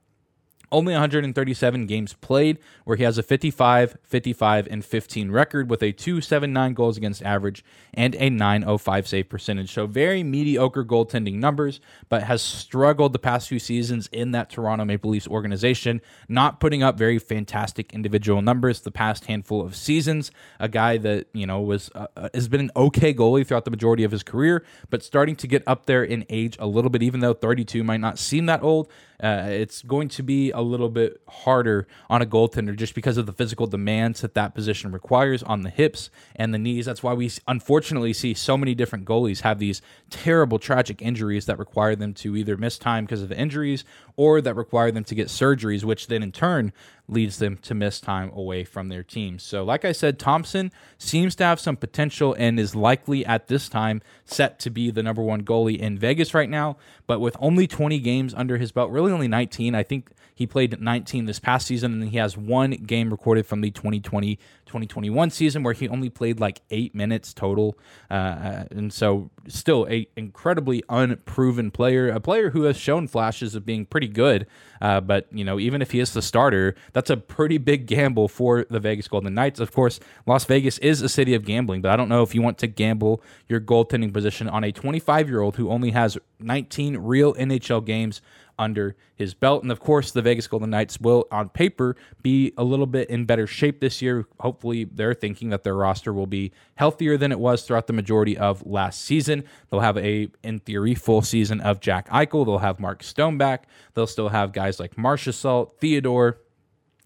only 0.73 0.91
137 0.93 1.85
games 1.85 2.13
played, 2.13 2.57
where 2.83 2.97
he 2.97 3.03
has 3.03 3.17
a 3.17 3.23
55, 3.23 3.97
55, 4.03 4.67
and 4.69 4.83
15 4.83 5.31
record 5.31 5.69
with 5.69 5.81
a 5.81 5.93
279 5.93 6.73
goals 6.73 6.97
against 6.97 7.23
average 7.23 7.63
and 7.93 8.15
a 8.15 8.29
905 8.29 9.07
save 9.07 9.29
percentage. 9.29 9.71
So 9.71 9.87
very 9.87 10.23
mediocre 10.23 10.83
goaltending 10.83 11.35
numbers, 11.35 11.79
but 12.09 12.23
has 12.23 12.41
struggled 12.41 13.13
the 13.13 13.19
past 13.19 13.47
few 13.47 13.59
seasons 13.59 14.09
in 14.11 14.31
that 14.31 14.49
Toronto 14.49 14.83
Maple 14.83 15.11
Leafs 15.11 15.27
organization, 15.27 16.01
not 16.27 16.59
putting 16.59 16.81
up 16.83 16.97
very 16.97 17.19
fantastic 17.19 17.93
individual 17.93 18.41
numbers 18.41 18.81
the 18.81 18.91
past 18.91 19.25
handful 19.25 19.61
of 19.61 19.75
seasons. 19.75 20.31
A 20.59 20.67
guy 20.67 20.97
that, 20.97 21.27
you 21.33 21.45
know, 21.45 21.61
was 21.61 21.91
uh, 21.93 22.07
uh 22.17 22.29
has 22.33 22.47
been 22.47 22.61
an 22.61 22.71
okay 22.75 23.13
goalie 23.13 23.45
throughout 23.45 23.65
the 23.65 23.71
majority 23.71 24.03
of 24.03 24.11
his 24.11 24.23
career, 24.23 24.65
but 24.89 25.03
starting 25.03 25.35
to 25.35 25.47
get 25.47 25.61
up 25.67 25.85
there 25.85 26.03
in 26.03 26.25
age 26.29 26.55
a 26.59 26.65
little 26.65 26.89
bit, 26.89 27.03
even 27.03 27.19
though 27.19 27.33
32 27.33 27.83
might 27.83 27.99
not 27.99 28.17
seem 28.17 28.47
that 28.47 28.63
old. 28.63 28.89
Uh, 29.21 29.45
it's 29.47 29.81
going 29.83 30.09
to 30.09 30.21
be 30.21 30.51
a 30.51 30.59
little 30.63 30.89
bit 30.89 31.21
harder 31.27 31.87
on 32.09 32.21
a 32.21 32.25
goaltender 32.25 32.75
just 32.75 32.95
because 32.95 33.17
of 33.17 33.25
the 33.25 33.33
physical 33.33 33.67
demands 33.67 34.21
that 34.21 34.33
that 34.33 34.55
position 34.55 34.91
requires 34.91 35.43
on 35.43 35.61
the 35.61 35.69
hips 35.69 36.09
and 36.35 36.53
the 36.53 36.57
knees. 36.57 36.85
That's 36.85 37.03
why 37.03 37.13
we 37.13 37.31
unfortunately 37.47 38.13
see 38.13 38.33
so 38.33 38.57
many 38.57 38.73
different 38.75 39.05
goalies 39.05 39.41
have 39.41 39.59
these 39.59 39.81
terrible, 40.09 40.59
tragic 40.59 41.01
injuries 41.01 41.45
that 41.45 41.59
require 41.59 41.95
them 41.95 42.13
to 42.15 42.35
either 42.35 42.57
miss 42.57 42.77
time 42.77 43.05
because 43.05 43.21
of 43.21 43.31
injuries 43.31 43.83
or 44.15 44.41
that 44.41 44.55
require 44.55 44.91
them 44.91 45.03
to 45.05 45.15
get 45.15 45.27
surgeries, 45.27 45.83
which 45.83 46.07
then 46.07 46.23
in 46.23 46.31
turn 46.31 46.71
leads 47.07 47.37
them 47.37 47.57
to 47.57 47.73
miss 47.73 47.99
time 47.99 48.31
away 48.33 48.63
from 48.63 48.89
their 48.89 49.03
team. 49.03 49.37
So, 49.37 49.63
like 49.63 49.83
I 49.83 49.91
said, 49.91 50.17
Thompson 50.17 50.71
seems 50.97 51.35
to 51.35 51.43
have 51.43 51.59
some 51.59 51.75
potential 51.75 52.33
and 52.37 52.59
is 52.59 52.75
likely 52.75 53.25
at 53.25 53.47
this 53.47 53.67
time 53.67 54.01
set 54.25 54.59
to 54.59 54.69
be 54.69 54.89
the 54.89 55.03
number 55.03 55.21
one 55.21 55.43
goalie 55.43 55.77
in 55.77 55.97
Vegas 55.97 56.33
right 56.33 56.49
now. 56.49 56.77
But 57.05 57.19
with 57.19 57.35
only 57.39 57.67
20 57.67 57.99
games 57.99 58.33
under 58.33 58.57
his 58.57 58.71
belt, 58.71 58.89
really 58.89 59.11
only 59.11 59.27
19, 59.27 59.75
I 59.75 59.83
think 59.83 60.11
he 60.33 60.47
played 60.47 60.79
19 60.79 61.25
this 61.25 61.39
past 61.39 61.67
season, 61.67 61.93
and 61.93 62.09
he 62.09 62.17
has 62.17 62.37
one 62.37 62.71
game 62.71 63.11
recorded 63.11 63.45
from 63.45 63.61
the 63.61 63.71
2020 63.71 64.39
2021 64.65 65.29
season 65.29 65.61
where 65.61 65.73
he 65.73 65.87
only 65.87 66.09
played 66.09 66.39
like 66.39 66.61
eight 66.71 66.95
minutes 66.95 67.31
total. 67.31 67.77
Uh, 68.09 68.13
uh, 68.13 68.63
and 68.71 68.91
so, 68.91 69.29
still 69.47 69.85
a 69.87 70.07
incredibly 70.15 70.83
unproven 70.89 71.69
player, 71.69 72.09
a 72.09 72.19
player 72.19 72.49
who 72.49 72.63
has 72.63 72.75
shown 72.75 73.07
flashes 73.07 73.53
of 73.53 73.65
being 73.65 73.85
pretty 73.85 74.07
good. 74.07 74.47
Uh, 74.83 74.99
but, 74.99 75.25
you 75.31 75.45
know, 75.45 75.57
even 75.59 75.81
if 75.81 75.91
he 75.91 76.01
is 76.01 76.11
the 76.11 76.21
starter, 76.21 76.75
that's 76.91 77.09
a 77.09 77.15
pretty 77.15 77.57
big 77.57 77.85
gamble 77.85 78.27
for 78.27 78.65
the 78.69 78.81
Vegas 78.81 79.07
Golden 79.07 79.33
Knights. 79.33 79.61
Of 79.61 79.71
course, 79.71 80.01
Las 80.25 80.43
Vegas 80.43 80.77
is 80.79 81.01
a 81.01 81.07
city 81.07 81.33
of 81.33 81.45
gambling, 81.45 81.81
but 81.81 81.89
I 81.89 81.95
don't 81.95 82.09
know 82.09 82.21
if 82.21 82.35
you 82.35 82.41
want 82.41 82.57
to 82.57 82.67
gamble 82.67 83.21
your 83.47 83.61
goaltending 83.61 84.11
position 84.11 84.49
on 84.49 84.65
a 84.65 84.73
25 84.73 85.29
year 85.29 85.39
old 85.39 85.55
who 85.55 85.69
only 85.69 85.91
has 85.91 86.17
19 86.41 86.97
real 86.97 87.33
NHL 87.35 87.85
games 87.85 88.21
under 88.57 88.95
his 89.15 89.33
belt. 89.33 89.63
And 89.63 89.71
of 89.71 89.79
course, 89.79 90.11
the 90.11 90.21
Vegas 90.21 90.47
Golden 90.47 90.69
Knights 90.69 90.99
will, 90.99 91.27
on 91.31 91.49
paper, 91.49 91.95
be 92.21 92.53
a 92.57 92.63
little 92.63 92.85
bit 92.85 93.09
in 93.09 93.25
better 93.25 93.47
shape 93.47 93.79
this 93.79 94.01
year. 94.01 94.25
Hopefully, 94.39 94.85
they're 94.85 95.13
thinking 95.13 95.49
that 95.49 95.63
their 95.63 95.75
roster 95.75 96.13
will 96.13 96.27
be 96.27 96.51
healthier 96.75 97.17
than 97.17 97.31
it 97.31 97.39
was 97.39 97.63
throughout 97.63 97.87
the 97.87 97.93
majority 97.93 98.37
of 98.37 98.65
last 98.65 99.01
season. 99.01 99.43
They'll 99.69 99.79
have 99.81 99.97
a, 99.97 100.29
in 100.43 100.59
theory, 100.59 100.95
full 100.95 101.21
season 101.21 101.61
of 101.61 101.79
Jack 101.79 102.09
Eichel. 102.09 102.45
They'll 102.45 102.59
have 102.59 102.79
Mark 102.79 103.03
Stone 103.03 103.37
back. 103.37 103.67
They'll 103.93 104.07
still 104.07 104.29
have 104.29 104.51
guys 104.53 104.79
like 104.79 104.95
Marchessault, 104.95 105.77
Theodore. 105.79 106.39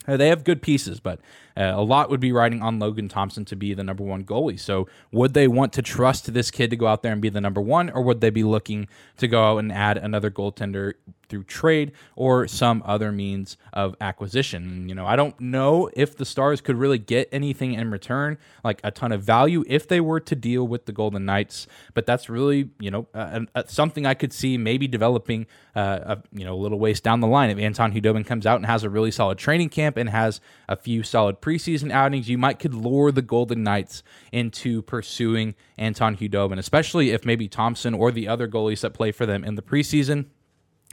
Uh, 0.07 0.15
they 0.15 0.29
have 0.29 0.43
good 0.43 0.61
pieces, 0.61 0.99
but 0.99 1.19
uh, 1.57 1.73
a 1.75 1.81
lot 1.81 2.09
would 2.09 2.19
be 2.19 2.31
riding 2.31 2.61
on 2.61 2.79
Logan 2.79 3.09
Thompson 3.09 3.43
to 3.45 3.55
be 3.55 3.73
the 3.73 3.83
number 3.83 4.03
one 4.03 4.23
goalie. 4.23 4.59
So, 4.59 4.87
would 5.11 5.33
they 5.33 5.47
want 5.47 5.73
to 5.73 5.81
trust 5.81 6.33
this 6.33 6.51
kid 6.51 6.69
to 6.69 6.75
go 6.75 6.87
out 6.87 7.01
there 7.01 7.11
and 7.11 7.21
be 7.21 7.29
the 7.29 7.41
number 7.41 7.61
one, 7.61 7.89
or 7.89 8.01
would 8.03 8.21
they 8.21 8.29
be 8.29 8.43
looking 8.43 8.87
to 9.17 9.27
go 9.27 9.43
out 9.43 9.57
and 9.57 9.71
add 9.71 9.97
another 9.97 10.29
goaltender 10.29 10.93
through 11.29 11.43
trade 11.43 11.91
or 12.15 12.47
some 12.47 12.81
other 12.85 13.11
means 13.11 13.57
of 13.73 13.95
acquisition. 13.99 14.87
You 14.87 14.95
know, 14.95 15.05
I 15.05 15.15
don't 15.15 15.39
know 15.39 15.89
if 15.93 16.15
the 16.15 16.25
Stars 16.25 16.61
could 16.61 16.77
really 16.77 16.97
get 16.97 17.29
anything 17.31 17.73
in 17.73 17.91
return, 17.91 18.37
like 18.63 18.79
a 18.83 18.91
ton 18.91 19.11
of 19.11 19.23
value, 19.23 19.63
if 19.67 19.87
they 19.87 19.99
were 19.99 20.19
to 20.21 20.35
deal 20.35 20.67
with 20.67 20.85
the 20.85 20.91
Golden 20.91 21.25
Knights. 21.25 21.67
But 21.93 22.05
that's 22.05 22.29
really, 22.29 22.69
you 22.79 22.91
know, 22.91 23.07
uh, 23.13 23.41
uh, 23.55 23.63
something 23.67 24.05
I 24.05 24.13
could 24.13 24.33
see 24.33 24.57
maybe 24.57 24.87
developing, 24.87 25.47
uh, 25.75 25.99
a, 26.03 26.23
you 26.31 26.45
know, 26.45 26.53
a 26.53 26.61
little 26.61 26.79
ways 26.79 27.01
down 27.01 27.19
the 27.19 27.27
line. 27.27 27.49
If 27.49 27.57
Anton 27.57 27.93
Khudobin 27.93 28.25
comes 28.25 28.45
out 28.45 28.57
and 28.57 28.65
has 28.65 28.83
a 28.83 28.89
really 28.89 29.11
solid 29.11 29.37
training 29.37 29.69
camp 29.69 29.97
and 29.97 30.09
has 30.09 30.39
a 30.69 30.75
few 30.75 31.03
solid 31.03 31.41
preseason 31.47 31.91
outings, 31.91 32.27
you 32.27 32.37
might 32.37 32.59
could 32.59 32.73
lure 32.73 33.09
the 33.09 33.21
Golden 33.21 33.63
Knights 33.63 34.03
into 34.33 34.81
pursuing 34.81 35.55
Anton 35.77 36.17
Khudobin, 36.17 36.59
especially 36.59 37.11
if 37.11 37.23
maybe 37.23 37.47
Thompson 37.47 37.93
or 37.93 38.11
the 38.11 38.27
other 38.27 38.49
goalies 38.49 38.81
that 38.81 38.93
play 38.93 39.13
for 39.13 39.25
them 39.25 39.45
in 39.45 39.55
the 39.55 39.61
preseason 39.61 40.25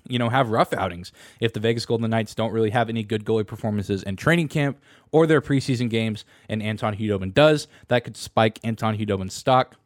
you 0.07 0.19
know, 0.19 0.29
have 0.29 0.51
rough 0.51 0.75
outings. 0.75 1.13
If 1.41 1.55
the 1.55 1.61
Vegas 1.61 1.87
Golden 1.87 2.11
Knights 2.11 2.35
don't 2.35 2.53
really 2.53 2.69
have 2.71 2.91
any 2.91 3.03
good 3.03 3.25
goalie 3.25 3.47
performances 3.47 4.03
in 4.03 4.17
training 4.17 4.49
camp 4.49 4.79
or 5.11 5.27
their 5.27 5.41
preseason 5.41 5.89
games, 5.89 6.27
and 6.47 6.63
Anton 6.63 6.95
Khudobin 6.95 7.33
does, 7.33 7.69
that 7.89 8.05
could 8.05 8.15
spike 8.15 8.61
Anton 8.63 8.99
Khudobin's 8.99 9.33
stock. 9.33 9.77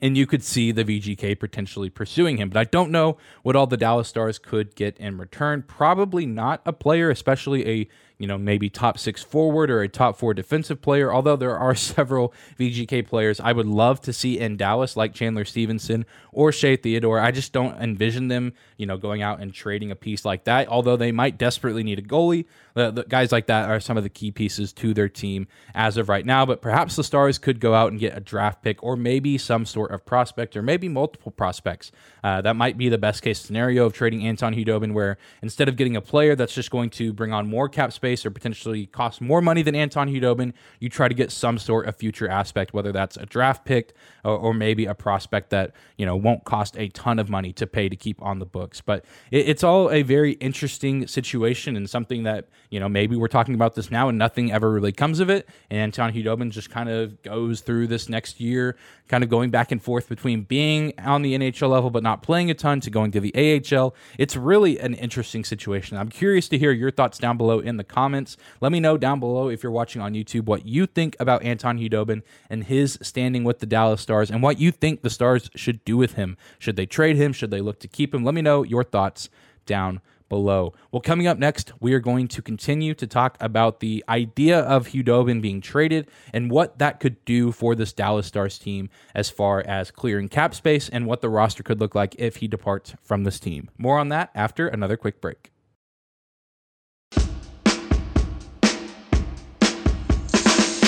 And 0.00 0.16
you 0.16 0.24
could 0.24 0.44
see 0.44 0.70
the 0.70 0.84
VGK 0.84 1.40
potentially 1.40 1.90
pursuing 1.90 2.36
him. 2.36 2.48
But 2.48 2.60
I 2.60 2.64
don't 2.64 2.92
know 2.92 3.18
what 3.42 3.56
all 3.56 3.66
the 3.66 3.76
Dallas 3.76 4.06
Stars 4.06 4.38
could 4.38 4.76
get 4.76 4.96
in 4.98 5.18
return. 5.18 5.64
Probably 5.66 6.26
not 6.26 6.62
a 6.64 6.72
player, 6.72 7.10
especially 7.10 7.66
a 7.66 7.88
you 8.20 8.26
know, 8.26 8.36
maybe 8.36 8.68
top 8.68 8.98
six 8.98 9.22
forward 9.22 9.70
or 9.70 9.80
a 9.80 9.88
top 9.88 10.14
four 10.14 10.34
defensive 10.34 10.82
player. 10.82 11.10
Although 11.10 11.36
there 11.36 11.56
are 11.56 11.74
several 11.74 12.34
VGK 12.58 13.06
players 13.06 13.40
I 13.40 13.52
would 13.52 13.66
love 13.66 14.02
to 14.02 14.12
see 14.12 14.38
in 14.38 14.58
Dallas, 14.58 14.94
like 14.94 15.14
Chandler 15.14 15.46
Stephenson 15.46 16.04
or 16.30 16.52
Shea 16.52 16.76
Theodore. 16.76 17.18
I 17.18 17.30
just 17.30 17.54
don't 17.54 17.80
envision 17.80 18.28
them, 18.28 18.52
you 18.76 18.84
know, 18.84 18.98
going 18.98 19.22
out 19.22 19.40
and 19.40 19.54
trading 19.54 19.90
a 19.90 19.96
piece 19.96 20.26
like 20.26 20.44
that. 20.44 20.68
Although 20.68 20.98
they 20.98 21.12
might 21.12 21.38
desperately 21.38 21.82
need 21.82 21.98
a 21.98 22.02
goalie, 22.02 22.44
the, 22.74 22.90
the 22.90 23.04
guys 23.04 23.32
like 23.32 23.46
that 23.46 23.70
are 23.70 23.80
some 23.80 23.96
of 23.96 24.02
the 24.02 24.10
key 24.10 24.30
pieces 24.30 24.74
to 24.74 24.92
their 24.92 25.08
team 25.08 25.48
as 25.74 25.96
of 25.96 26.10
right 26.10 26.26
now. 26.26 26.44
But 26.44 26.60
perhaps 26.60 26.96
the 26.96 27.04
Stars 27.04 27.38
could 27.38 27.58
go 27.58 27.72
out 27.72 27.90
and 27.90 27.98
get 27.98 28.14
a 28.14 28.20
draft 28.20 28.62
pick 28.62 28.82
or 28.82 28.96
maybe 28.96 29.38
some 29.38 29.64
sort 29.64 29.92
of 29.92 30.04
prospect 30.04 30.56
or 30.56 30.62
maybe 30.62 30.88
multiple 30.88 31.32
prospects. 31.32 31.90
Uh, 32.22 32.42
that 32.42 32.54
might 32.54 32.76
be 32.76 32.90
the 32.90 32.98
best 32.98 33.22
case 33.22 33.40
scenario 33.40 33.86
of 33.86 33.94
trading 33.94 34.26
Anton 34.26 34.54
Khudobin, 34.54 34.92
where 34.92 35.16
instead 35.42 35.70
of 35.70 35.76
getting 35.76 35.96
a 35.96 36.02
player 36.02 36.36
that's 36.36 36.54
just 36.54 36.70
going 36.70 36.90
to 36.90 37.14
bring 37.14 37.32
on 37.32 37.48
more 37.48 37.68
cap 37.68 37.92
space 37.94 38.09
or 38.24 38.30
potentially 38.30 38.86
cost 38.86 39.20
more 39.20 39.40
money 39.40 39.62
than 39.62 39.74
Anton 39.74 40.08
Khudobin, 40.08 40.52
you 40.78 40.88
try 40.88 41.08
to 41.08 41.14
get 41.14 41.30
some 41.30 41.58
sort 41.58 41.86
of 41.86 41.96
future 41.96 42.28
aspect, 42.28 42.74
whether 42.74 42.92
that's 42.92 43.16
a 43.16 43.26
draft 43.26 43.64
pick 43.64 43.94
or, 44.24 44.36
or 44.36 44.54
maybe 44.54 44.86
a 44.86 44.94
prospect 44.94 45.50
that 45.50 45.72
you 45.96 46.04
know 46.04 46.16
won't 46.16 46.44
cost 46.44 46.76
a 46.76 46.88
ton 46.88 47.18
of 47.18 47.30
money 47.30 47.52
to 47.52 47.66
pay 47.66 47.88
to 47.88 47.96
keep 47.96 48.20
on 48.22 48.38
the 48.38 48.46
books. 48.46 48.80
But 48.80 49.04
it, 49.30 49.48
it's 49.48 49.64
all 49.64 49.90
a 49.90 50.02
very 50.02 50.32
interesting 50.32 51.06
situation 51.06 51.76
and 51.76 51.88
something 51.88 52.24
that 52.24 52.48
you 52.70 52.80
know 52.80 52.88
maybe 52.88 53.16
we're 53.16 53.28
talking 53.28 53.54
about 53.54 53.74
this 53.74 53.90
now 53.90 54.08
and 54.08 54.18
nothing 54.18 54.52
ever 54.52 54.70
really 54.70 54.92
comes 54.92 55.20
of 55.20 55.30
it. 55.30 55.48
And 55.70 55.80
Anton 55.80 56.12
Khudobin 56.12 56.50
just 56.50 56.70
kind 56.70 56.88
of 56.88 57.22
goes 57.22 57.60
through 57.60 57.86
this 57.86 58.08
next 58.08 58.40
year, 58.40 58.76
kind 59.08 59.24
of 59.24 59.30
going 59.30 59.50
back 59.50 59.72
and 59.72 59.82
forth 59.82 60.08
between 60.08 60.42
being 60.42 60.92
on 60.98 61.22
the 61.22 61.36
NHL 61.36 61.70
level 61.70 61.90
but 61.90 62.02
not 62.02 62.22
playing 62.22 62.50
a 62.50 62.54
ton 62.54 62.80
to 62.80 62.90
going 62.90 63.10
to 63.12 63.20
the 63.20 63.34
AHL. 63.34 63.94
It's 64.18 64.36
really 64.36 64.78
an 64.78 64.94
interesting 64.94 65.44
situation. 65.44 65.96
I'm 65.96 66.08
curious 66.08 66.48
to 66.48 66.58
hear 66.58 66.72
your 66.72 66.90
thoughts 66.90 67.18
down 67.18 67.36
below 67.36 67.60
in 67.60 67.76
the 67.76 67.84
comments 67.84 67.99
comments. 68.00 68.38
Let 68.62 68.72
me 68.72 68.80
know 68.80 68.96
down 68.96 69.20
below 69.20 69.50
if 69.50 69.62
you're 69.62 69.70
watching 69.70 70.00
on 70.00 70.14
YouTube 70.14 70.46
what 70.46 70.64
you 70.64 70.86
think 70.86 71.14
about 71.20 71.42
Anton 71.42 71.78
Khudobin 71.78 72.22
and 72.48 72.64
his 72.64 72.98
standing 73.02 73.44
with 73.44 73.58
the 73.58 73.66
Dallas 73.66 74.00
Stars 74.00 74.30
and 74.30 74.42
what 74.42 74.58
you 74.58 74.70
think 74.70 75.02
the 75.02 75.10
Stars 75.10 75.50
should 75.54 75.84
do 75.84 75.98
with 75.98 76.14
him. 76.14 76.38
Should 76.58 76.76
they 76.76 76.86
trade 76.86 77.16
him? 77.16 77.34
Should 77.34 77.50
they 77.50 77.60
look 77.60 77.78
to 77.80 77.88
keep 77.88 78.14
him? 78.14 78.24
Let 78.24 78.34
me 78.34 78.40
know 78.40 78.62
your 78.62 78.84
thoughts 78.84 79.28
down 79.66 80.00
below. 80.30 80.72
Well, 80.90 81.02
coming 81.02 81.26
up 81.26 81.36
next, 81.36 81.74
we 81.78 81.92
are 81.92 82.00
going 82.00 82.26
to 82.28 82.40
continue 82.40 82.94
to 82.94 83.06
talk 83.06 83.36
about 83.38 83.80
the 83.80 84.02
idea 84.08 84.60
of 84.60 84.88
Khudobin 84.88 85.42
being 85.42 85.60
traded 85.60 86.08
and 86.32 86.50
what 86.50 86.78
that 86.78 87.00
could 87.00 87.22
do 87.26 87.52
for 87.52 87.74
this 87.74 87.92
Dallas 87.92 88.28
Stars 88.28 88.58
team 88.58 88.88
as 89.14 89.28
far 89.28 89.60
as 89.60 89.90
clearing 89.90 90.30
cap 90.30 90.54
space 90.54 90.88
and 90.88 91.04
what 91.04 91.20
the 91.20 91.28
roster 91.28 91.62
could 91.62 91.80
look 91.80 91.94
like 91.94 92.14
if 92.18 92.36
he 92.36 92.48
departs 92.48 92.94
from 93.02 93.24
this 93.24 93.38
team. 93.38 93.68
More 93.76 93.98
on 93.98 94.08
that 94.08 94.30
after 94.34 94.68
another 94.68 94.96
quick 94.96 95.20
break. 95.20 95.52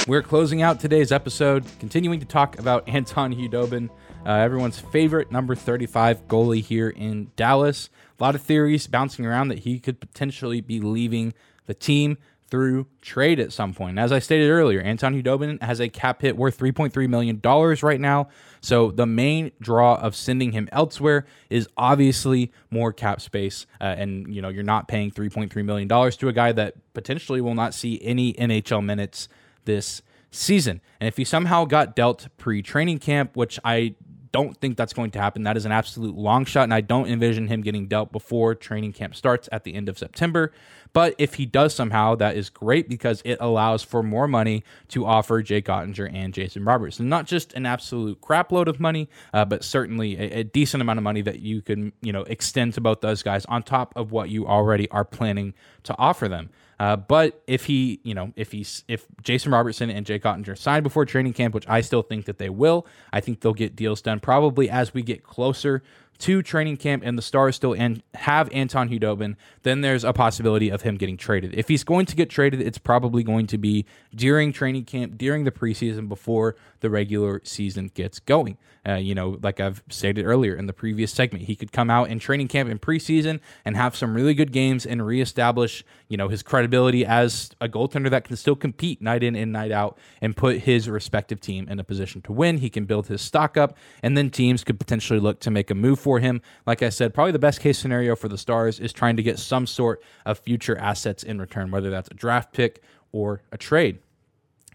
We're 0.08 0.22
closing 0.22 0.62
out 0.62 0.80
today's 0.80 1.12
episode, 1.12 1.64
continuing 1.78 2.18
to 2.18 2.26
talk 2.26 2.58
about 2.58 2.88
Anton 2.88 3.32
Khudobin, 3.32 3.88
uh, 4.26 4.30
everyone's 4.32 4.80
favorite 4.80 5.30
number 5.30 5.54
35 5.54 6.26
goalie 6.26 6.60
here 6.60 6.88
in 6.88 7.30
Dallas. 7.36 7.88
A 8.18 8.22
lot 8.22 8.34
of 8.34 8.42
theories 8.42 8.88
bouncing 8.88 9.24
around 9.24 9.48
that 9.48 9.60
he 9.60 9.78
could 9.78 10.00
potentially 10.00 10.60
be 10.60 10.80
leaving 10.80 11.34
the 11.66 11.74
team 11.74 12.18
through 12.48 12.88
trade 13.00 13.38
at 13.38 13.52
some 13.52 13.72
point. 13.72 13.96
As 13.96 14.10
I 14.10 14.18
stated 14.18 14.50
earlier, 14.50 14.80
Anton 14.80 15.14
Khudobin 15.14 15.62
has 15.62 15.80
a 15.80 15.88
cap 15.88 16.20
hit 16.20 16.36
worth 16.36 16.58
$3.3 16.58 17.08
million 17.08 17.40
right 17.80 18.00
now. 18.00 18.28
So 18.60 18.90
the 18.90 19.06
main 19.06 19.52
draw 19.60 19.94
of 19.94 20.16
sending 20.16 20.50
him 20.50 20.68
elsewhere 20.72 21.26
is 21.48 21.68
obviously 21.76 22.50
more 22.70 22.92
cap 22.92 23.20
space. 23.20 23.66
Uh, 23.80 23.84
and, 23.84 24.34
you 24.34 24.42
know, 24.42 24.48
you're 24.48 24.64
not 24.64 24.88
paying 24.88 25.12
$3.3 25.12 25.64
million 25.64 25.88
to 25.88 26.28
a 26.28 26.32
guy 26.32 26.50
that 26.50 26.74
potentially 26.92 27.40
will 27.40 27.54
not 27.54 27.72
see 27.72 28.00
any 28.02 28.34
NHL 28.34 28.84
minutes 28.84 29.28
this 29.64 30.02
season. 30.30 30.80
And 31.00 31.08
if 31.08 31.16
he 31.16 31.24
somehow 31.24 31.64
got 31.64 31.94
dealt 31.94 32.28
pre 32.36 32.62
training 32.62 32.98
camp, 32.98 33.36
which 33.36 33.58
I 33.64 33.94
don't 34.32 34.56
think 34.56 34.76
that's 34.76 34.94
going 34.94 35.10
to 35.10 35.20
happen. 35.20 35.42
That 35.42 35.56
is 35.56 35.66
an 35.66 35.72
absolute 35.72 36.16
long 36.16 36.44
shot, 36.46 36.64
and 36.64 36.74
I 36.74 36.80
don't 36.80 37.06
envision 37.06 37.48
him 37.48 37.60
getting 37.60 37.86
dealt 37.86 38.10
before 38.10 38.54
training 38.54 38.94
camp 38.94 39.14
starts 39.14 39.48
at 39.52 39.64
the 39.64 39.74
end 39.74 39.88
of 39.88 39.98
September. 39.98 40.52
But 40.92 41.14
if 41.18 41.34
he 41.34 41.46
does 41.46 41.74
somehow, 41.74 42.14
that 42.16 42.36
is 42.36 42.50
great 42.50 42.88
because 42.88 43.22
it 43.24 43.38
allows 43.40 43.82
for 43.82 44.02
more 44.02 44.28
money 44.28 44.62
to 44.88 45.06
offer 45.06 45.42
Jake 45.42 45.66
Oettinger 45.66 46.12
and 46.12 46.34
Jason 46.34 46.64
Roberts. 46.64 47.00
And 47.00 47.08
not 47.08 47.26
just 47.26 47.52
an 47.54 47.64
absolute 47.64 48.20
crapload 48.20 48.66
of 48.66 48.78
money, 48.78 49.08
uh, 49.32 49.44
but 49.44 49.64
certainly 49.64 50.16
a, 50.16 50.40
a, 50.40 50.44
decent 50.44 50.82
amount 50.82 50.98
of 50.98 51.02
money 51.02 51.22
that 51.22 51.40
you 51.40 51.62
can, 51.62 51.92
you 52.02 52.12
know, 52.12 52.22
extend 52.22 52.74
to 52.74 52.80
both 52.80 53.00
those 53.00 53.22
guys 53.22 53.44
on 53.46 53.62
top 53.62 53.92
of 53.96 54.12
what 54.12 54.28
you 54.28 54.46
already 54.46 54.88
are 54.90 55.04
planning 55.04 55.54
to 55.84 55.96
offer 55.98 56.28
them. 56.28 56.50
Uh, 56.78 56.96
but 56.96 57.42
if 57.46 57.66
he, 57.66 58.00
you 58.02 58.12
know, 58.12 58.32
if 58.34 58.50
he's 58.50 58.84
if 58.88 59.06
Jason 59.22 59.52
Robertson 59.52 59.88
and 59.88 60.04
Jake 60.04 60.24
Oettinger 60.24 60.58
sign 60.58 60.82
before 60.82 61.06
training 61.06 61.32
camp, 61.32 61.54
which 61.54 61.68
I 61.68 61.80
still 61.80 62.02
think 62.02 62.24
that 62.26 62.38
they 62.38 62.48
will, 62.48 62.86
I 63.12 63.20
think 63.20 63.40
they'll 63.40 63.54
get 63.54 63.76
deals 63.76 64.02
done 64.02 64.20
probably 64.20 64.68
as 64.68 64.92
we 64.92 65.02
get 65.02 65.22
closer 65.22 65.82
to 66.22 66.40
training 66.40 66.76
camp 66.76 67.02
and 67.04 67.18
the 67.18 67.22
Stars 67.22 67.56
still 67.56 67.72
an- 67.72 68.02
have 68.14 68.48
Anton 68.52 68.88
Khudobin, 68.88 69.34
then 69.62 69.80
there's 69.80 70.04
a 70.04 70.12
possibility 70.12 70.70
of 70.70 70.82
him 70.82 70.96
getting 70.96 71.16
traded. 71.16 71.52
If 71.54 71.66
he's 71.66 71.82
going 71.82 72.06
to 72.06 72.16
get 72.16 72.30
traded, 72.30 72.60
it's 72.60 72.78
probably 72.78 73.24
going 73.24 73.48
to 73.48 73.58
be 73.58 73.84
during 74.14 74.52
training 74.52 74.84
camp, 74.84 75.18
during 75.18 75.42
the 75.42 75.50
preseason, 75.50 76.08
before 76.08 76.54
the 76.78 76.90
regular 76.90 77.40
season 77.44 77.90
gets 77.94 78.20
going. 78.20 78.56
Uh, 78.86 78.94
you 78.94 79.14
know, 79.14 79.38
like 79.42 79.60
I've 79.60 79.82
stated 79.88 80.24
earlier 80.24 80.54
in 80.56 80.66
the 80.66 80.72
previous 80.72 81.12
segment, 81.12 81.44
he 81.44 81.54
could 81.54 81.70
come 81.70 81.88
out 81.88 82.08
in 82.08 82.18
training 82.18 82.48
camp 82.48 82.68
in 82.68 82.78
preseason 82.78 83.40
and 83.64 83.76
have 83.76 83.94
some 83.94 84.14
really 84.14 84.34
good 84.34 84.52
games 84.52 84.84
and 84.84 85.04
reestablish, 85.06 85.84
you 86.08 86.16
know, 86.16 86.28
his 86.28 86.42
credibility 86.42 87.06
as 87.06 87.50
a 87.60 87.68
goaltender 87.68 88.10
that 88.10 88.24
can 88.24 88.36
still 88.36 88.56
compete 88.56 89.00
night 89.00 89.22
in 89.22 89.36
and 89.36 89.52
night 89.52 89.70
out 89.70 89.96
and 90.20 90.36
put 90.36 90.58
his 90.58 90.88
respective 90.88 91.40
team 91.40 91.68
in 91.68 91.78
a 91.78 91.84
position 91.84 92.22
to 92.22 92.32
win. 92.32 92.58
He 92.58 92.70
can 92.70 92.84
build 92.84 93.06
his 93.06 93.22
stock 93.22 93.56
up, 93.56 93.76
and 94.02 94.16
then 94.16 94.30
teams 94.30 94.64
could 94.64 94.80
potentially 94.80 95.20
look 95.20 95.38
to 95.40 95.50
make 95.50 95.70
a 95.70 95.74
move 95.74 96.00
for 96.00 96.11
him. 96.20 96.42
Like 96.66 96.82
I 96.82 96.88
said, 96.88 97.14
probably 97.14 97.32
the 97.32 97.38
best 97.38 97.60
case 97.60 97.78
scenario 97.78 98.16
for 98.16 98.28
the 98.28 98.38
Stars 98.38 98.80
is 98.80 98.92
trying 98.92 99.16
to 99.16 99.22
get 99.22 99.38
some 99.38 99.66
sort 99.66 100.02
of 100.24 100.38
future 100.38 100.76
assets 100.76 101.22
in 101.22 101.40
return, 101.40 101.70
whether 101.70 101.90
that's 101.90 102.08
a 102.10 102.14
draft 102.14 102.52
pick 102.52 102.82
or 103.12 103.42
a 103.50 103.58
trade. 103.58 103.98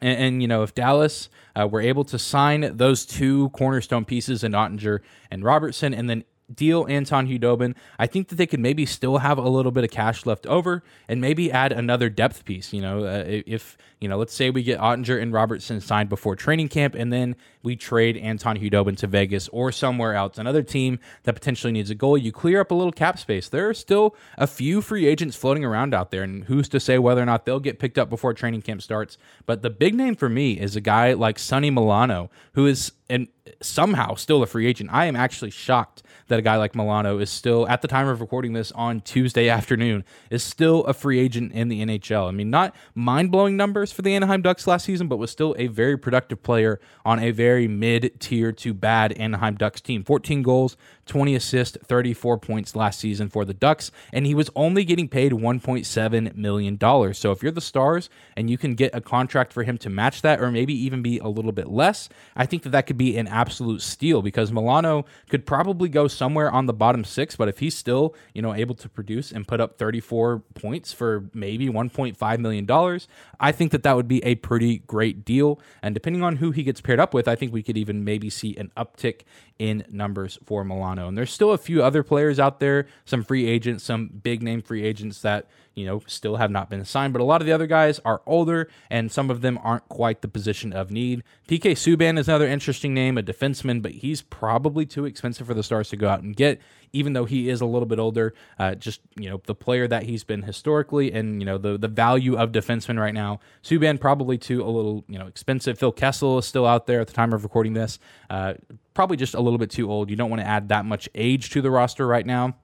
And, 0.02 0.20
and, 0.20 0.42
you 0.42 0.48
know, 0.48 0.64
if 0.64 0.76
Dallas 0.76 1.30
uh, 1.56 1.68
were 1.68 1.82
able 1.82 2.04
to 2.06 2.20
sign 2.20 2.78
those 2.78 3.06
two 3.06 3.50
cornerstone 3.50 4.06
pieces 4.06 4.44
in 4.44 4.52
Oettinger 4.52 5.00
and 5.32 5.44
Robertson, 5.44 5.94
and 5.94 6.10
then 6.10 6.24
deal 6.54 6.86
Anton 6.88 7.28
Khudobin, 7.28 7.76
I 8.00 8.08
think 8.08 8.30
that 8.30 8.36
they 8.36 8.48
could 8.48 8.60
maybe 8.60 8.86
still 8.86 9.18
have 9.18 9.38
a 9.38 9.50
little 9.50 9.72
bit 9.72 9.84
of 9.84 9.92
cash 9.92 10.26
left 10.26 10.46
over 10.48 10.84
and 11.08 11.20
maybe 11.20 11.52
add 11.52 11.72
another 11.72 12.10
depth 12.10 12.46
piece. 12.46 12.74
You 12.74 12.82
know, 12.82 13.06
uh, 13.06 13.24
if, 13.26 13.78
you 14.00 14.08
know, 14.08 14.18
let's 14.18 14.34
say 14.34 14.50
we 14.50 14.64
get 14.64 14.80
Oettinger 14.80 15.22
and 15.22 15.34
Robertson 15.34 15.82
signed 15.82 16.10
before 16.10 16.36
training 16.36 16.70
camp 16.70 16.96
and 16.96 17.12
then 17.12 17.36
we 17.64 17.76
trade 17.76 18.16
Anton 18.18 18.58
Khudobin 18.58 18.96
to 18.98 19.08
Vegas 19.08 19.50
or 19.50 19.72
somewhere 19.72 20.14
else, 20.14 20.38
another 20.38 20.64
team 20.64 21.00
that 21.24 21.34
potentially 21.34 21.74
needs 21.74 21.90
a 21.90 21.96
goal, 21.96 22.18
you 22.18 22.32
clear 22.32 22.62
up 22.62 22.72
a 22.72 22.76
little 22.76 22.94
cap 22.94 23.20
space. 23.20 23.50
There 23.50 23.68
are 23.68 23.74
still 23.74 24.16
a 24.38 24.48
few 24.48 24.82
free 24.82 25.06
agents 25.06 25.36
floating 25.36 25.66
around 25.66 25.94
out 25.94 26.12
there, 26.12 26.24
and 26.24 26.46
who's 26.46 26.70
to 26.70 26.80
say 26.80 26.98
whether 26.98 27.22
or 27.22 27.26
not 27.26 27.46
they'll 27.46 27.60
get 27.60 27.80
picked 27.80 27.98
up 27.98 28.10
before 28.10 28.34
training 28.34 28.62
camp 28.62 28.82
starts. 28.82 29.18
But 29.46 29.64
the 29.64 29.70
big 29.70 29.96
name 29.96 30.16
for 30.16 30.30
me 30.30 30.60
is 30.60 30.76
a 30.78 30.82
guy 30.82 31.12
like 31.14 31.38
Sonny 31.38 31.70
Milano, 31.70 32.30
who 32.54 32.66
is 32.66 32.94
and 33.10 33.28
somehow 33.62 34.16
still 34.16 34.44
a 34.44 34.46
free 34.46 34.68
agent. 34.68 34.90
I 34.92 35.06
am 35.06 35.16
actually 35.16 35.52
shocked 35.52 36.04
that 36.28 36.40
a 36.40 36.42
guy 36.42 36.58
like 36.58 36.76
Milano 36.76 37.20
is 37.20 37.30
still, 37.30 37.68
at 37.68 37.82
the 37.82 37.88
time 37.88 38.08
of 38.08 38.22
recording 38.22 38.54
this 38.54 38.72
on 38.74 39.02
Tuesday 39.02 39.50
afternoon, 39.58 40.04
is 40.30 40.44
still 40.44 40.84
a 40.86 40.94
free 40.94 41.20
agent 41.20 41.52
in 41.54 41.68
the 41.68 41.84
NHL. 41.84 42.28
I 42.28 42.32
mean, 42.32 42.50
not 42.50 42.76
mind 42.96 43.32
blowing 43.32 43.58
numbers 43.58 43.92
for 43.92 44.02
the 44.02 44.16
Anaheim 44.16 44.42
Ducks 44.42 44.68
last 44.68 44.86
season, 44.86 45.08
but 45.08 45.18
was 45.18 45.32
still 45.32 45.56
a 45.58 45.68
very 45.68 45.98
productive 45.98 46.44
player 46.44 46.80
on 47.06 47.20
a 47.20 47.32
very 47.32 47.68
mid 47.68 48.20
tier 48.20 48.52
to 48.52 48.74
bad 48.74 49.14
Anaheim 49.14 49.56
Ducks 49.56 49.82
team. 49.82 50.04
14 50.04 50.42
goals, 50.42 50.78
20 51.06 51.36
assists, 51.36 51.78
34 51.84 52.38
points 52.38 52.76
last 52.76 53.00
season 53.00 53.30
for 53.30 53.46
the 53.46 53.54
Ducks, 53.54 53.92
and 54.12 54.26
he 54.26 54.36
was 54.36 54.50
only 54.56 54.84
getting 54.84 55.08
paid 55.08 55.32
$1.7 55.32 56.36
million. 56.36 56.78
So 57.14 57.32
if 57.32 57.42
you're 57.42 57.52
the 57.52 57.62
Stars 57.62 58.10
and 58.36 58.50
you 58.50 58.58
can 58.58 58.76
get 58.76 58.94
a 58.94 59.02
contract 59.02 59.54
for 59.54 59.64
him 59.64 59.78
to 59.80 59.90
match 59.90 60.22
that, 60.22 60.40
or 60.40 60.52
maybe 60.52 60.74
even 60.74 61.02
be 61.02 61.20
a 61.20 61.28
little 61.28 61.52
bit 61.52 61.70
less, 61.70 62.10
I 62.36 62.46
think 62.46 62.64
that 62.64 62.70
that 62.70 62.88
could 62.88 62.98
be 62.98 63.18
an 63.18 63.28
absolute 63.28 63.82
steal 63.82 64.22
because 64.22 64.52
Milano 64.52 65.06
could 65.30 65.46
probably 65.46 65.90
go 65.90 66.08
somewhere 66.18 66.52
on 66.52 66.66
the 66.66 66.74
bottom 66.74 67.04
six, 67.04 67.36
but 67.36 67.48
if 67.48 67.60
he's 67.60 67.78
still, 67.78 68.16
you 68.34 68.42
know, 68.42 68.54
able 68.54 68.76
to 68.76 68.90
produce 68.90 69.32
and 69.32 69.48
put 69.48 69.62
up 69.62 69.78
34 69.78 70.40
points 70.56 70.92
for 70.92 71.30
maybe 71.34 71.70
$1.5 71.70 72.40
million, 72.40 73.00
I 73.40 73.52
think 73.52 73.72
that 73.72 73.84
that 73.84 73.96
would 73.96 74.08
be 74.08 74.24
a 74.26 74.36
pretty 74.36 74.80
great 74.80 75.24
deal. 75.24 75.60
And 75.82 75.94
depending 75.94 76.24
on 76.24 76.38
who 76.38 76.52
he 76.52 76.64
gets 76.64 76.82
paired 76.82 77.00
up 77.00 77.14
with, 77.14 77.28
I 77.28 77.36
think 77.36 77.54
we 77.54 77.64
could 77.64 77.78
even 77.78 78.04
maybe 78.04 78.30
see 78.30 78.56
an 78.58 78.72
uptick 78.76 79.22
in 79.60 79.84
numbers 79.90 80.38
for 80.46 80.64
Milano. 80.64 81.08
And 81.08 81.18
there's 81.18 81.32
still 81.32 81.52
a 81.52 81.58
few 81.58 81.84
other 81.84 82.04
players 82.04 82.40
out 82.40 82.60
there, 82.60 82.88
some 83.06 83.24
free 83.24 83.48
agents, 83.48 83.84
some 83.84 84.08
big 84.08 84.44
name 84.44 84.62
free 84.62 84.84
agents 84.84 85.22
that, 85.22 85.48
you 85.74 85.86
know, 85.86 86.02
still 86.08 86.36
have 86.36 86.52
not 86.52 86.70
been 86.70 86.86
signed. 86.86 87.14
But 87.14 87.22
a 87.22 87.26
lot 87.26 87.42
of 87.42 87.48
the 87.48 87.54
other 87.54 87.68
guys 87.68 88.00
are 88.06 88.22
older 88.26 88.70
and 88.90 89.12
some 89.12 89.30
of 89.30 89.42
them 89.42 89.60
aren't 89.64 89.88
quite 89.90 90.22
the 90.22 90.28
position 90.28 90.74
of 90.74 90.92
need. 90.92 91.24
PK 91.48 91.72
Subban 91.72 92.20
is 92.20 92.28
another 92.28 92.48
interesting 92.48 92.94
name, 92.94 93.18
a 93.18 93.24
defenseman, 93.24 93.82
but 93.82 93.94
he's 93.94 94.22
probably 94.22 94.86
too 94.86 95.06
expensive 95.06 95.48
for 95.48 95.54
the 95.54 95.64
Stars 95.64 95.90
to 95.90 95.98
go 95.98 96.08
out 96.08 96.22
and 96.22 96.36
get 96.36 96.62
even 96.94 97.14
though 97.14 97.26
he 97.26 97.50
is 97.50 97.62
a 97.62 97.66
little 97.66 97.86
bit 97.86 98.00
older. 98.00 98.34
Uh, 98.60 98.76
just 98.76 99.02
you 99.16 99.30
know 99.30 99.42
the 99.46 99.56
player 99.56 99.88
that 99.88 100.04
he's 100.04 100.24
been 100.24 100.44
historically, 100.44 101.12
and 101.12 101.42
you 101.42 101.46
know 101.46 101.58
the 101.58 101.78
the 101.78 101.88
value 101.88 102.38
of 102.38 102.52
defensemen 102.52 103.00
right 103.00 103.14
now. 103.14 103.40
Subban 103.64 104.00
probably 104.00 104.38
too 104.38 104.64
a 104.64 104.70
little 104.70 105.04
you 105.08 105.18
know 105.18 105.28
expensive. 105.28 105.78
Phil 105.78 105.92
Kessel 105.92 106.38
is 106.38 106.46
still 106.46 106.66
out 106.66 106.88
there 106.88 107.02
at 107.02 107.08
the 107.08 107.14
time 107.14 107.34
of 107.34 107.44
recording 107.44 107.74
this. 107.74 108.00
Uh, 108.30 108.56
probably 108.94 109.18
just 109.18 109.34
a 109.34 109.42
little 109.42 109.60
bit 109.60 109.70
too 109.70 109.92
old. 109.92 110.10
You 110.10 110.16
don't 110.16 110.30
want 110.30 110.42
to 110.42 110.48
add 110.48 110.70
that 110.70 110.86
much 110.86 111.08
age 111.16 111.50
to 111.52 111.62
the 111.62 111.72
roster 111.72 112.08
right 112.08 112.26
now. 112.26 112.56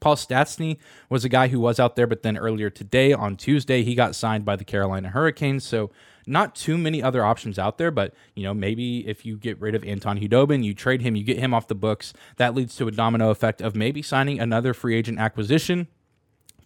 Paul 0.00 0.16
Stastny 0.16 0.78
was 1.08 1.24
a 1.24 1.28
guy 1.28 1.48
who 1.48 1.60
was 1.60 1.80
out 1.80 1.96
there, 1.96 2.06
but 2.06 2.22
then 2.22 2.36
earlier 2.36 2.70
today 2.70 3.12
on 3.12 3.36
Tuesday, 3.36 3.82
he 3.82 3.94
got 3.94 4.14
signed 4.14 4.44
by 4.44 4.56
the 4.56 4.64
Carolina 4.64 5.10
Hurricanes. 5.10 5.64
So 5.64 5.90
not 6.28 6.54
too 6.54 6.78
many 6.78 7.02
other 7.02 7.24
options 7.24 7.58
out 7.58 7.78
there, 7.78 7.90
but 7.90 8.14
you 8.34 8.42
know, 8.42 8.54
maybe 8.54 9.06
if 9.08 9.24
you 9.24 9.36
get 9.36 9.60
rid 9.60 9.74
of 9.74 9.84
Anton 9.84 10.18
Khudobin, 10.18 10.62
you 10.64 10.74
trade 10.74 11.02
him, 11.02 11.16
you 11.16 11.24
get 11.24 11.38
him 11.38 11.54
off 11.54 11.68
the 11.68 11.74
books, 11.74 12.12
that 12.36 12.54
leads 12.54 12.76
to 12.76 12.86
a 12.88 12.90
domino 12.90 13.30
effect 13.30 13.60
of 13.60 13.74
maybe 13.74 14.02
signing 14.02 14.38
another 14.38 14.74
free 14.74 14.94
agent 14.96 15.18
acquisition 15.18 15.88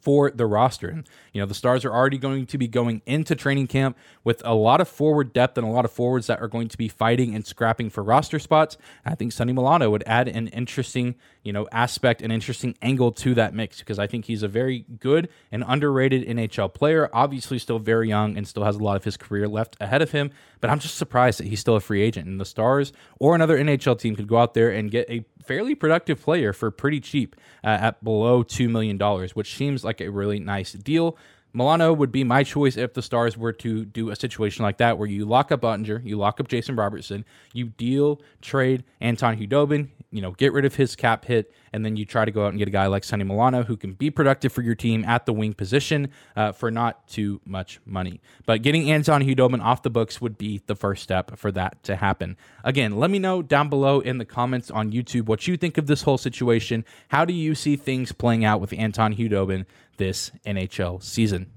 for 0.03 0.33
the 0.33 0.47
roster. 0.47 0.89
And, 0.89 1.09
you 1.33 1.41
know, 1.41 1.47
the 1.47 1.55
Stars 1.55 1.85
are 1.85 1.93
already 1.93 2.19
going 2.19 2.45
to 2.47 2.59
be 2.59 2.67
going 2.67 3.03
into 3.07 3.37
training 3.37 3.69
camp 3.69 3.97
with 4.25 4.43
a 4.45 4.53
lot 4.53 4.81
of 4.81 4.89
forward 4.89 5.33
depth 5.33 5.57
and 5.57 5.67
a 5.67 5.71
lot 5.71 5.85
of 5.85 5.93
forwards 5.93 6.27
that 6.27 6.41
are 6.41 6.49
going 6.49 6.69
to 6.69 6.77
be 6.77 6.89
fighting 6.89 7.35
and 7.35 7.47
scrapping 7.47 7.89
for 7.89 8.03
roster 8.03 8.41
spots. 8.41 8.77
I 9.07 9.15
think 9.15 9.33
Sonny 9.33 9.53
Milano 9.53 9.91
would 9.91 10.03
add 10.05 10.27
an 10.27 10.49
interesting, 10.49 11.15
you 11.45 11.53
know, 11.53 11.69
aspect, 11.71 12.21
an 12.21 12.33
interesting 12.33 12.77
angle 12.83 13.13
to 13.13 13.35
that 13.35 13.55
mix 13.55 13.79
because 13.79 14.01
I 14.01 14.09
think 14.09 14.25
he's 14.25 14.43
a 14.43 14.49
very 14.49 14.85
good 14.99 15.29
and 15.53 15.63
underrated 15.67 16.27
NHL 16.27 16.75
player. 16.75 17.09
Obviously, 17.13 17.61
still 17.61 17.79
very 17.79 18.09
young 18.09 18.37
and 18.37 18.47
still 18.47 18.65
has 18.65 18.75
a 18.75 18.83
lot 18.83 18.97
of 18.97 19.05
his 19.05 19.17
career 19.17 19.47
left 19.47 19.77
ahead 19.81 20.03
of 20.03 20.11
him. 20.11 20.33
But 20.61 20.71
I'm 20.71 20.81
just 20.81 20.97
surprised 20.97 21.39
that 21.39 21.47
he's 21.47 21.61
still 21.61 21.77
a 21.77 21.81
free 21.81 22.03
agent. 22.03 22.27
And 22.27 22.41
the 22.41 22.45
Stars 22.45 22.93
or 23.21 23.37
another 23.37 23.57
NHL 23.57 23.99
team 23.99 24.17
could 24.17 24.27
go 24.27 24.39
out 24.39 24.55
there 24.55 24.71
and 24.71 24.91
get 24.91 25.09
a 25.09 25.25
fairly 25.45 25.75
productive 25.75 26.21
player 26.21 26.53
for 26.53 26.71
pretty 26.71 27.01
cheap 27.01 27.37
uh, 27.65 27.69
at 27.69 28.05
below 28.05 28.43
$2 28.43 28.69
million, 28.71 28.99
which 29.35 29.57
seems 29.57 29.85
like 29.85 30.01
a 30.01 30.11
really 30.11 30.39
nice 30.39 30.73
deal. 30.73 31.17
Milano 31.55 31.93
would 31.93 32.11
be 32.11 32.25
my 32.25 32.43
choice 32.43 32.77
if 32.77 32.95
the 32.95 33.03
Stars 33.03 33.37
were 33.37 33.53
to 33.53 33.85
do 33.85 34.11
a 34.11 34.17
situation 34.17 34.63
like 34.63 34.79
that, 34.79 34.97
where 34.97 35.09
you 35.09 35.27
lock 35.27 35.53
up 35.53 35.61
Oettinger, 35.61 36.05
you 36.05 36.17
lock 36.17 36.41
up 36.41 36.49
Jason 36.49 36.77
Robertson, 36.77 37.25
you 37.53 37.67
deal, 37.67 38.23
trade 38.41 38.85
Anton 39.01 39.37
Khudobin, 39.37 39.89
you 40.13 40.21
know, 40.21 40.33
get 40.33 40.53
rid 40.53 40.65
of 40.65 40.77
his 40.77 40.95
cap 40.95 41.25
hit, 41.25 41.53
and 41.73 41.85
then 41.85 41.97
you 41.97 42.05
try 42.05 42.25
to 42.25 42.31
go 42.31 42.45
out 42.45 42.51
and 42.51 42.59
get 42.59 42.69
a 42.69 42.71
guy 42.71 42.87
like 42.87 43.03
Sonny 43.03 43.25
Milano 43.25 43.63
who 43.63 43.77
can 43.77 43.95
be 43.95 44.11
productive 44.11 44.53
for 44.53 44.63
your 44.63 44.75
team 44.75 45.05
at 45.05 45.27
the 45.27 45.33
wing 45.33 45.55
position 45.55 46.11
uh, 46.37 46.53
for 46.53 46.71
not 46.71 47.09
too 47.09 47.41
much 47.47 47.81
money. 47.87 48.21
But 48.45 48.63
getting 48.63 48.91
Anton 48.91 49.23
Khudobin 49.23 49.63
off 49.63 49.83
the 49.83 49.91
books 49.91 50.21
would 50.21 50.37
be 50.37 50.63
the 50.67 50.77
first 50.77 51.03
step 51.03 51.39
for 51.39 51.51
that 51.53 51.83
to 51.85 51.97
happen. 51.97 52.37
Again, 52.63 52.97
let 52.97 53.11
me 53.11 53.19
know 53.19 53.43
down 53.43 53.71
below 53.71 54.01
in 54.01 54.19
the 54.19 54.27
comments 54.27 54.71
on 54.71 54.93
YouTube 54.93 55.27
what 55.27 55.49
you 55.49 55.57
think 55.57 55.79
of 55.79 55.87
this 55.87 56.03
whole 56.03 56.19
situation. 56.19 56.85
How 57.09 57.25
do 57.25 57.33
you 57.33 57.55
see 57.55 57.77
things 57.77 58.13
playing 58.13 58.45
out 58.45 58.61
with 58.61 58.75
Anton 58.75 59.15
Khudobin 59.15 59.65
this 59.97 60.31
NHL 60.45 61.03
season? 61.03 61.51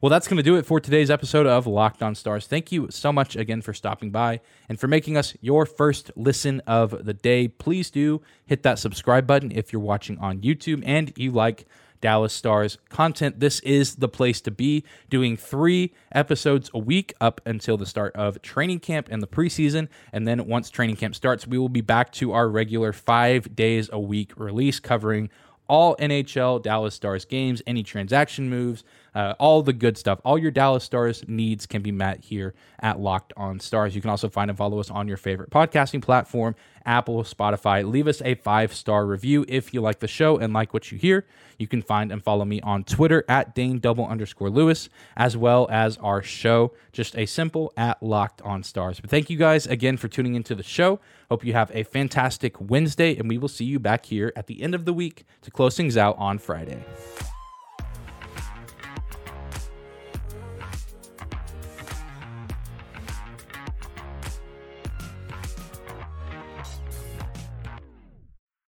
Well, 0.00 0.10
that's 0.10 0.28
going 0.28 0.36
to 0.36 0.42
do 0.42 0.56
it 0.56 0.66
for 0.66 0.80
today's 0.80 1.10
episode 1.10 1.46
of 1.46 1.66
Locked 1.66 2.02
On 2.02 2.14
Stars. 2.14 2.46
Thank 2.46 2.72
you 2.72 2.88
so 2.90 3.12
much 3.12 3.36
again 3.36 3.62
for 3.62 3.72
stopping 3.72 4.10
by 4.10 4.40
and 4.68 4.78
for 4.78 4.88
making 4.88 5.16
us 5.16 5.36
your 5.40 5.66
first 5.66 6.10
listen 6.16 6.60
of 6.66 7.04
the 7.04 7.14
day. 7.14 7.48
Please 7.48 7.90
do 7.90 8.22
hit 8.46 8.62
that 8.62 8.78
subscribe 8.78 9.26
button 9.26 9.52
if 9.52 9.72
you're 9.72 9.82
watching 9.82 10.18
on 10.18 10.40
YouTube 10.40 10.82
and 10.84 11.12
you 11.16 11.30
like 11.30 11.66
Dallas 12.04 12.34
Stars 12.34 12.76
content. 12.90 13.40
This 13.40 13.60
is 13.60 13.94
the 13.96 14.08
place 14.08 14.42
to 14.42 14.50
be, 14.50 14.84
doing 15.08 15.38
three 15.38 15.94
episodes 16.12 16.70
a 16.74 16.78
week 16.78 17.14
up 17.18 17.40
until 17.46 17.78
the 17.78 17.86
start 17.86 18.14
of 18.14 18.42
training 18.42 18.80
camp 18.80 19.08
and 19.10 19.22
the 19.22 19.26
preseason. 19.26 19.88
And 20.12 20.28
then 20.28 20.46
once 20.46 20.68
training 20.68 20.96
camp 20.96 21.14
starts, 21.14 21.46
we 21.46 21.56
will 21.56 21.70
be 21.70 21.80
back 21.80 22.12
to 22.12 22.32
our 22.32 22.46
regular 22.46 22.92
five 22.92 23.56
days 23.56 23.88
a 23.90 23.98
week 23.98 24.32
release 24.36 24.80
covering 24.80 25.30
all 25.66 25.96
NHL 25.96 26.62
Dallas 26.62 26.94
Stars 26.94 27.24
games, 27.24 27.62
any 27.66 27.82
transaction 27.82 28.50
moves, 28.50 28.84
uh, 29.14 29.34
all 29.38 29.62
the 29.62 29.72
good 29.72 29.96
stuff. 29.96 30.20
All 30.24 30.38
your 30.38 30.50
Dallas 30.50 30.84
Stars 30.84 31.24
needs 31.28 31.66
can 31.66 31.82
be 31.82 31.92
met 31.92 32.24
here 32.24 32.54
at 32.80 32.98
Locked 32.98 33.32
On 33.36 33.60
Stars. 33.60 33.94
You 33.94 34.00
can 34.00 34.10
also 34.10 34.28
find 34.28 34.50
and 34.50 34.58
follow 34.58 34.80
us 34.80 34.90
on 34.90 35.08
your 35.08 35.16
favorite 35.16 35.50
podcasting 35.50 36.02
platform, 36.02 36.54
Apple, 36.84 37.22
Spotify. 37.22 37.88
Leave 37.88 38.08
us 38.08 38.20
a 38.22 38.34
five 38.34 38.74
star 38.74 39.06
review 39.06 39.44
if 39.48 39.72
you 39.72 39.80
like 39.80 40.00
the 40.00 40.08
show 40.08 40.36
and 40.36 40.52
like 40.52 40.74
what 40.74 40.90
you 40.90 40.98
hear. 40.98 41.26
You 41.58 41.68
can 41.68 41.82
find 41.82 42.10
and 42.10 42.22
follow 42.22 42.44
me 42.44 42.60
on 42.62 42.84
Twitter 42.84 43.24
at 43.28 43.54
Dane 43.54 43.78
double 43.78 44.06
underscore 44.06 44.50
Lewis, 44.50 44.88
as 45.16 45.36
well 45.36 45.68
as 45.70 45.96
our 45.98 46.22
show, 46.22 46.72
just 46.92 47.16
a 47.16 47.26
simple 47.26 47.72
at 47.76 48.02
Locked 48.02 48.42
On 48.42 48.62
Stars. 48.62 49.00
But 49.00 49.10
thank 49.10 49.30
you 49.30 49.36
guys 49.36 49.66
again 49.66 49.96
for 49.96 50.08
tuning 50.08 50.34
into 50.34 50.54
the 50.54 50.62
show. 50.62 51.00
Hope 51.30 51.44
you 51.44 51.52
have 51.52 51.70
a 51.74 51.84
fantastic 51.84 52.60
Wednesday, 52.60 53.16
and 53.16 53.28
we 53.28 53.38
will 53.38 53.48
see 53.48 53.64
you 53.64 53.78
back 53.78 54.06
here 54.06 54.32
at 54.36 54.46
the 54.46 54.62
end 54.62 54.74
of 54.74 54.84
the 54.84 54.92
week 54.92 55.24
to 55.42 55.50
close 55.50 55.76
things 55.76 55.96
out 55.96 56.16
on 56.18 56.38
Friday. 56.38 56.84